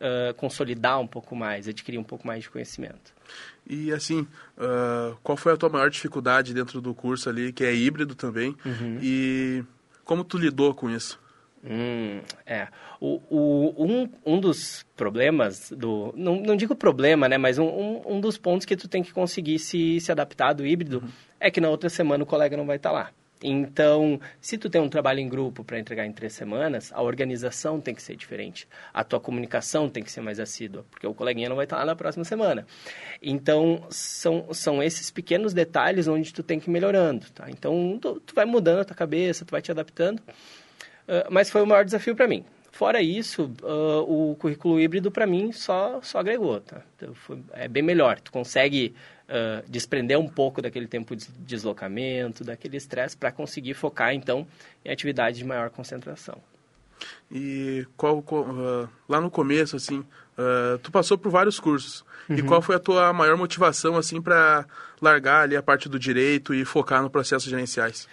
uh, 0.00 0.34
consolidar 0.36 0.98
um 0.98 1.06
pouco 1.06 1.36
mais, 1.36 1.68
adquirir 1.68 1.96
um 1.96 2.02
pouco 2.02 2.26
mais 2.26 2.42
de 2.42 2.50
conhecimento. 2.50 3.14
E, 3.64 3.92
assim, 3.92 4.26
uh, 4.58 5.16
qual 5.22 5.36
foi 5.36 5.52
a 5.52 5.56
tua 5.56 5.68
maior 5.68 5.88
dificuldade 5.90 6.52
dentro 6.52 6.80
do 6.80 6.92
curso 6.92 7.28
ali, 7.28 7.52
que 7.52 7.62
é 7.62 7.72
híbrido 7.72 8.16
também? 8.16 8.56
Uhum. 8.66 8.98
E 9.00 9.62
como 10.04 10.24
tu 10.24 10.36
lidou 10.36 10.74
com 10.74 10.90
isso? 10.90 11.20
Hum, 11.64 12.20
é. 12.46 12.68
O, 13.00 13.20
o, 13.28 13.84
um, 13.84 14.08
um 14.24 14.40
dos 14.40 14.84
problemas 14.96 15.70
do. 15.70 16.12
Não, 16.16 16.36
não 16.36 16.56
digo 16.56 16.74
problema, 16.74 17.28
né? 17.28 17.36
Mas 17.36 17.58
um, 17.58 17.66
um, 17.66 18.02
um 18.14 18.20
dos 18.20 18.38
pontos 18.38 18.64
que 18.64 18.76
tu 18.76 18.88
tem 18.88 19.02
que 19.02 19.12
conseguir 19.12 19.58
se, 19.58 20.00
se 20.00 20.10
adaptar 20.10 20.54
do 20.54 20.66
híbrido 20.66 21.00
uhum. 21.02 21.10
é 21.38 21.50
que 21.50 21.60
na 21.60 21.68
outra 21.68 21.90
semana 21.90 22.24
o 22.24 22.26
colega 22.26 22.56
não 22.56 22.66
vai 22.66 22.76
estar 22.76 22.90
tá 22.90 22.94
lá. 22.94 23.10
Então, 23.42 24.20
se 24.38 24.58
tu 24.58 24.68
tem 24.68 24.80
um 24.80 24.88
trabalho 24.88 25.18
em 25.18 25.28
grupo 25.28 25.64
para 25.64 25.78
entregar 25.78 26.04
em 26.04 26.12
três 26.12 26.34
semanas, 26.34 26.92
a 26.92 27.00
organização 27.00 27.80
tem 27.80 27.94
que 27.94 28.02
ser 28.02 28.14
diferente. 28.14 28.68
A 28.92 29.02
tua 29.02 29.18
comunicação 29.18 29.88
tem 29.88 30.02
que 30.02 30.12
ser 30.12 30.20
mais 30.20 30.38
assídua, 30.38 30.84
porque 30.90 31.06
o 31.06 31.14
coleguinha 31.14 31.48
não 31.48 31.56
vai 31.56 31.64
estar 31.64 31.76
tá 31.76 31.82
lá 31.82 31.86
na 31.86 31.96
próxima 31.96 32.24
semana. 32.24 32.66
Então, 33.22 33.86
são, 33.88 34.52
são 34.52 34.82
esses 34.82 35.10
pequenos 35.10 35.54
detalhes 35.54 36.06
onde 36.06 36.34
tu 36.34 36.42
tem 36.42 36.60
que 36.60 36.68
ir 36.68 36.72
melhorando, 36.72 37.30
tá? 37.30 37.50
Então, 37.50 37.98
tu, 37.98 38.20
tu 38.20 38.34
vai 38.34 38.44
mudando 38.44 38.80
a 38.80 38.84
tua 38.84 38.96
cabeça, 38.96 39.44
tu 39.44 39.52
vai 39.52 39.62
te 39.62 39.70
adaptando. 39.70 40.22
Uh, 41.10 41.26
mas 41.28 41.50
foi 41.50 41.60
o 41.60 41.66
maior 41.66 41.84
desafio 41.84 42.14
para 42.14 42.28
mim. 42.28 42.44
Fora 42.70 43.02
isso, 43.02 43.52
uh, 43.64 44.30
o 44.30 44.36
currículo 44.36 44.80
híbrido 44.80 45.10
para 45.10 45.26
mim 45.26 45.50
só, 45.50 46.00
só 46.02 46.20
agregou, 46.20 46.60
tá? 46.60 46.82
Então, 46.96 47.12
foi, 47.14 47.40
é 47.52 47.66
bem 47.66 47.82
melhor. 47.82 48.20
Tu 48.20 48.30
consegue 48.30 48.94
uh, 49.28 49.68
desprender 49.68 50.16
um 50.16 50.28
pouco 50.28 50.62
daquele 50.62 50.86
tempo 50.86 51.16
de 51.16 51.26
deslocamento, 51.40 52.44
daquele 52.44 52.76
estresse, 52.76 53.16
para 53.16 53.32
conseguir 53.32 53.74
focar, 53.74 54.14
então, 54.14 54.46
em 54.84 54.92
atividades 54.92 55.38
de 55.38 55.44
maior 55.44 55.68
concentração. 55.70 56.38
E 57.28 57.84
qual, 57.96 58.18
uh, 58.18 58.88
lá 59.08 59.20
no 59.20 59.32
começo, 59.32 59.74
assim, 59.74 60.04
tu 60.82 60.90
passou 60.90 61.18
por 61.18 61.30
vários 61.30 61.60
cursos. 61.60 62.04
Uhum. 62.28 62.36
E 62.36 62.42
qual 62.42 62.62
foi 62.62 62.76
a 62.76 62.78
tua 62.78 63.12
maior 63.12 63.36
motivação, 63.36 63.96
assim, 63.96 64.22
para 64.22 64.64
largar 65.02 65.42
ali 65.42 65.56
a 65.56 65.62
parte 65.62 65.86
do 65.86 65.98
direito 65.98 66.54
e 66.54 66.64
focar 66.64 67.02
no 67.02 67.10
processos 67.10 67.50
gerenciais? 67.50 68.08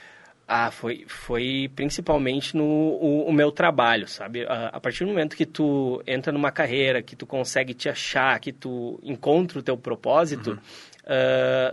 Ah, 0.47 0.71
foi, 0.71 1.03
foi 1.07 1.69
principalmente 1.75 2.55
no 2.55 2.63
o, 2.63 3.25
o 3.27 3.33
meu 3.33 3.51
trabalho, 3.51 4.07
sabe? 4.07 4.45
A, 4.45 4.67
a, 4.67 4.79
partir 4.79 5.03
do 5.03 5.09
momento 5.09 5.35
que 5.35 5.45
tu 5.45 6.01
entra 6.07 6.31
numa 6.31 6.51
carreira, 6.51 7.01
que 7.01 7.17
tu 7.17 7.25
consegue 7.25 7.73
te 7.73 7.89
achar, 7.89 8.39
que 8.39 8.53
tu 8.53 8.97
encontra 9.03 9.59
o 9.59 9.61
teu 9.61 9.77
propósito, 9.77 10.51
uhum. 10.51 10.57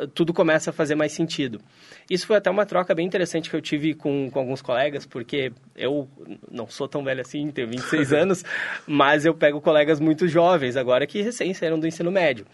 uh, 0.02 0.08
tudo 0.08 0.34
começa 0.34 0.70
a 0.70 0.72
fazer 0.72 0.96
mais 0.96 1.12
sentido. 1.12 1.60
Isso 2.10 2.26
foi 2.26 2.34
até 2.34 2.50
uma 2.50 2.66
troca 2.66 2.92
bem 2.96 3.06
interessante 3.06 3.48
que 3.48 3.54
eu 3.54 3.62
tive 3.62 3.94
com, 3.94 4.28
com 4.28 4.40
alguns 4.40 4.60
colegas, 4.60 5.06
porque 5.06 5.52
eu 5.76 6.08
não 6.50 6.66
sou 6.66 6.88
tão 6.88 7.04
velho 7.04 7.20
assim, 7.20 7.52
tenho 7.52 7.68
26 7.68 8.10
anos, 8.12 8.44
mas 8.88 9.24
eu 9.24 9.34
pego 9.34 9.60
colegas 9.60 10.00
muito 10.00 10.26
jovens 10.26 10.76
agora 10.76 11.06
que 11.06 11.22
recém 11.22 11.54
saíram 11.54 11.78
do 11.78 11.86
ensino 11.86 12.10
médio. 12.10 12.44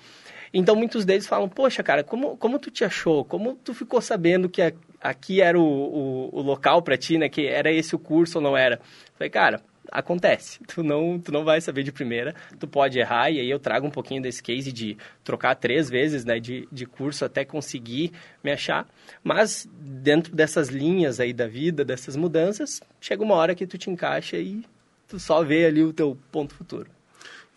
Então, 0.53 0.75
muitos 0.75 1.05
deles 1.05 1.27
falam, 1.27 1.49
poxa, 1.49 1.83
cara, 1.83 2.03
como, 2.03 2.37
como 2.37 2.59
tu 2.59 2.71
te 2.71 2.85
achou? 2.85 3.25
Como 3.25 3.55
tu 3.55 3.73
ficou 3.73 4.01
sabendo 4.01 4.49
que 4.49 4.61
a, 4.61 4.73
aqui 5.01 5.41
era 5.41 5.59
o, 5.59 5.63
o, 5.63 6.39
o 6.39 6.43
local 6.43 6.83
para 6.83 6.97
ti, 6.97 7.19
né? 7.19 7.29
Que 7.29 7.47
era 7.47 7.73
esse 7.73 7.95
o 7.95 7.99
curso 7.99 8.39
ou 8.39 8.43
não 8.43 8.57
era? 8.57 8.81
Falei, 9.17 9.31
cara, 9.31 9.63
acontece. 9.91 10.61
Tu 10.67 10.83
não, 10.83 11.19
tu 11.19 11.33
não 11.33 11.45
vai 11.45 11.61
saber 11.61 11.83
de 11.83 11.93
primeira, 11.93 12.35
tu 12.59 12.67
pode 12.67 12.99
errar, 12.99 13.31
e 13.31 13.41
aí 13.41 13.51
eu 13.51 13.59
trago 13.59 13.87
um 13.87 13.91
pouquinho 13.91 14.23
desse 14.23 14.43
case 14.43 14.73
de 14.73 14.97
trocar 15.25 15.55
três 15.57 15.91
vezes 15.91 16.25
né, 16.25 16.39
de, 16.39 16.69
de 16.71 16.87
curso 16.87 17.25
até 17.25 17.45
conseguir 17.45 18.13
me 18.43 18.53
achar. 18.53 18.87
Mas 19.23 19.69
dentro 19.73 20.35
dessas 20.35 20.69
linhas 20.69 21.19
aí 21.21 21.33
da 21.33 21.47
vida, 21.47 21.85
dessas 21.85 22.17
mudanças, 22.17 22.81
chega 23.01 23.23
uma 23.23 23.35
hora 23.35 23.55
que 23.55 23.67
tu 23.67 23.77
te 23.77 23.91
encaixa 23.91 24.37
e 24.37 24.65
tu 25.09 25.19
só 25.19 25.43
vê 25.43 25.67
ali 25.67 25.83
o 25.83 25.93
teu 25.93 26.17
ponto 26.31 26.55
futuro. 26.55 26.89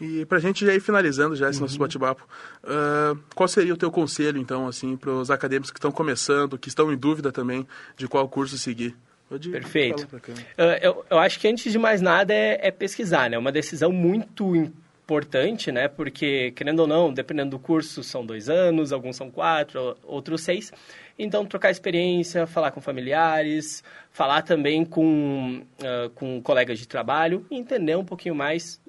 E 0.01 0.25
para 0.25 0.37
a 0.37 0.41
gente 0.41 0.65
já 0.65 0.73
ir 0.73 0.79
finalizando 0.79 1.35
já 1.35 1.49
esse 1.49 1.59
uhum. 1.59 1.65
nosso 1.65 1.77
bate-papo, 1.77 2.27
uh, 2.63 3.17
qual 3.35 3.47
seria 3.47 3.73
o 3.73 3.77
teu 3.77 3.91
conselho, 3.91 4.39
então, 4.39 4.67
assim, 4.67 4.97
para 4.97 5.11
os 5.11 5.29
acadêmicos 5.29 5.71
que 5.71 5.77
estão 5.77 5.91
começando, 5.91 6.57
que 6.57 6.67
estão 6.67 6.91
em 6.91 6.97
dúvida 6.97 7.31
também 7.31 7.67
de 7.95 8.07
qual 8.07 8.27
curso 8.27 8.57
seguir? 8.57 8.95
Pode 9.29 9.49
Perfeito. 9.49 10.07
Eu, 10.81 11.05
eu 11.09 11.17
acho 11.17 11.39
que 11.39 11.47
antes 11.47 11.71
de 11.71 11.79
mais 11.79 12.01
nada 12.01 12.33
é, 12.33 12.67
é 12.67 12.71
pesquisar, 12.71 13.29
né? 13.29 13.35
É 13.35 13.39
uma 13.39 13.51
decisão 13.51 13.91
muito 13.91 14.55
importante, 15.03 15.71
né? 15.71 15.87
Porque, 15.87 16.51
querendo 16.51 16.79
ou 16.79 16.87
não, 16.87 17.13
dependendo 17.13 17.51
do 17.51 17.59
curso, 17.59 18.03
são 18.03 18.25
dois 18.25 18.49
anos, 18.49 18.91
alguns 18.91 19.15
são 19.15 19.29
quatro, 19.29 19.97
outros 20.03 20.41
seis. 20.41 20.71
Então, 21.17 21.45
trocar 21.45 21.69
experiência, 21.69 22.47
falar 22.47 22.71
com 22.71 22.81
familiares, 22.81 23.83
falar 24.11 24.41
também 24.41 24.83
com, 24.83 25.63
uh, 25.79 26.09
com 26.11 26.41
colegas 26.41 26.79
de 26.79 26.87
trabalho 26.87 27.45
e 27.51 27.55
entender 27.55 27.95
um 27.95 28.03
pouquinho 28.03 28.33
mais 28.33 28.81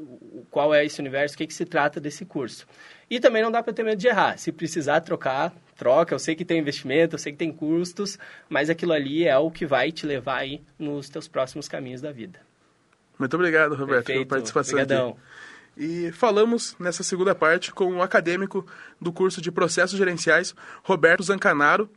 qual 0.50 0.74
é 0.74 0.84
esse 0.84 1.00
universo, 1.00 1.34
o 1.34 1.38
que, 1.38 1.46
que 1.46 1.54
se 1.54 1.66
trata 1.66 2.00
desse 2.00 2.24
curso. 2.24 2.66
E 3.10 3.20
também 3.20 3.42
não 3.42 3.50
dá 3.50 3.62
para 3.62 3.74
ter 3.74 3.82
medo 3.82 3.98
de 3.98 4.08
errar. 4.08 4.38
Se 4.38 4.50
precisar 4.50 5.00
trocar, 5.02 5.52
troca. 5.76 6.14
Eu 6.14 6.18
sei 6.18 6.34
que 6.34 6.44
tem 6.44 6.58
investimento, 6.58 7.14
eu 7.14 7.18
sei 7.18 7.32
que 7.32 7.38
tem 7.38 7.52
custos, 7.52 8.18
mas 8.48 8.70
aquilo 8.70 8.92
ali 8.92 9.26
é 9.26 9.36
o 9.36 9.50
que 9.50 9.66
vai 9.66 9.92
te 9.92 10.06
levar 10.06 10.38
aí 10.38 10.62
nos 10.78 11.08
teus 11.08 11.28
próximos 11.28 11.68
caminhos 11.68 12.00
da 12.00 12.10
vida. 12.10 12.40
Muito 13.18 13.34
obrigado, 13.34 13.74
Roberto, 13.74 14.06
Perfeito. 14.06 14.26
pela 14.26 14.26
participação 14.26 14.78
Obrigadão. 14.78 15.10
aqui. 15.10 15.20
E 15.76 16.12
falamos 16.12 16.76
nessa 16.78 17.02
segunda 17.02 17.34
parte 17.34 17.72
com 17.72 17.96
o 17.96 18.02
acadêmico 18.02 18.66
do 19.00 19.12
curso 19.12 19.40
de 19.40 19.50
Processos 19.50 19.98
Gerenciais, 19.98 20.54
Roberto 20.82 21.22
Zancanaro, 21.22 21.90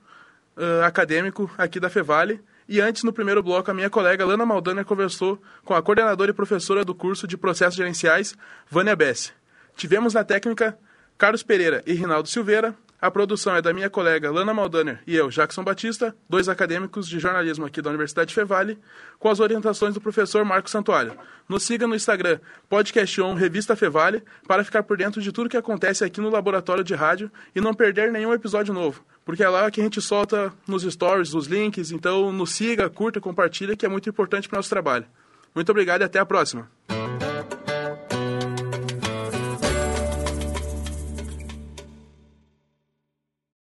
uh, 0.57 0.83
acadêmico 0.83 1.49
aqui 1.57 1.79
da 1.79 1.89
Fevale. 1.89 2.41
E 2.67 2.81
antes, 2.81 3.03
no 3.03 3.13
primeiro 3.13 3.41
bloco, 3.41 3.71
a 3.71 3.73
minha 3.73 3.89
colega 3.89 4.25
Lana 4.25 4.45
Maldana 4.45 4.83
conversou 4.83 5.41
com 5.63 5.73
a 5.73 5.81
coordenadora 5.81 6.31
e 6.31 6.33
professora 6.33 6.83
do 6.83 6.93
curso 6.93 7.25
de 7.25 7.37
Processos 7.37 7.75
Gerenciais, 7.75 8.35
Vânia 8.69 8.95
Bessi. 8.95 9.31
Tivemos 9.75 10.13
na 10.13 10.23
técnica 10.23 10.77
Carlos 11.17 11.43
Pereira 11.43 11.81
e 11.85 11.93
Rinaldo 11.93 12.27
Silveira, 12.27 12.75
a 12.99 13.11
produção 13.11 13.55
é 13.55 13.61
da 13.61 13.71
minha 13.71 13.91
colega 13.91 14.31
Lana 14.31 14.55
Maldaner 14.55 15.03
e 15.05 15.15
eu, 15.15 15.29
Jackson 15.29 15.63
Batista, 15.63 16.15
dois 16.27 16.49
acadêmicos 16.49 17.07
de 17.07 17.19
jornalismo 17.19 17.63
aqui 17.63 17.79
da 17.79 17.91
Universidade 17.91 18.33
Fevale, 18.33 18.79
com 19.19 19.29
as 19.29 19.39
orientações 19.39 19.93
do 19.93 20.01
professor 20.01 20.43
Marco 20.43 20.67
Santuário. 20.67 21.15
Nos 21.47 21.61
siga 21.61 21.85
no 21.85 21.93
Instagram, 21.93 22.39
Podcast 22.67 23.21
On 23.21 23.35
Revista 23.35 23.75
Fevale, 23.75 24.23
para 24.47 24.63
ficar 24.63 24.81
por 24.81 24.97
dentro 24.97 25.21
de 25.21 25.31
tudo 25.31 25.47
que 25.47 25.55
acontece 25.55 26.03
aqui 26.03 26.19
no 26.19 26.31
laboratório 26.31 26.83
de 26.83 26.95
rádio 26.95 27.31
e 27.55 27.61
não 27.61 27.71
perder 27.71 28.11
nenhum 28.11 28.33
episódio 28.33 28.73
novo, 28.73 29.05
porque 29.27 29.43
é 29.43 29.49
lá 29.49 29.69
que 29.69 29.81
a 29.81 29.83
gente 29.83 30.01
solta 30.01 30.53
nos 30.65 30.83
stories 30.83 31.33
os 31.33 31.47
links, 31.47 31.91
então 31.91 32.31
nos 32.31 32.51
siga, 32.51 32.89
curta, 32.89 33.19
compartilha, 33.19 33.75
que 33.75 33.85
é 33.85 33.89
muito 33.89 34.07
importante 34.07 34.47
para 34.47 34.55
o 34.55 34.59
nosso 34.59 34.69
trabalho. 34.69 35.05
Muito 35.53 35.69
obrigado 35.69 35.99
e 35.99 36.05
até 36.05 36.17
a 36.17 36.25
próxima. 36.25 36.69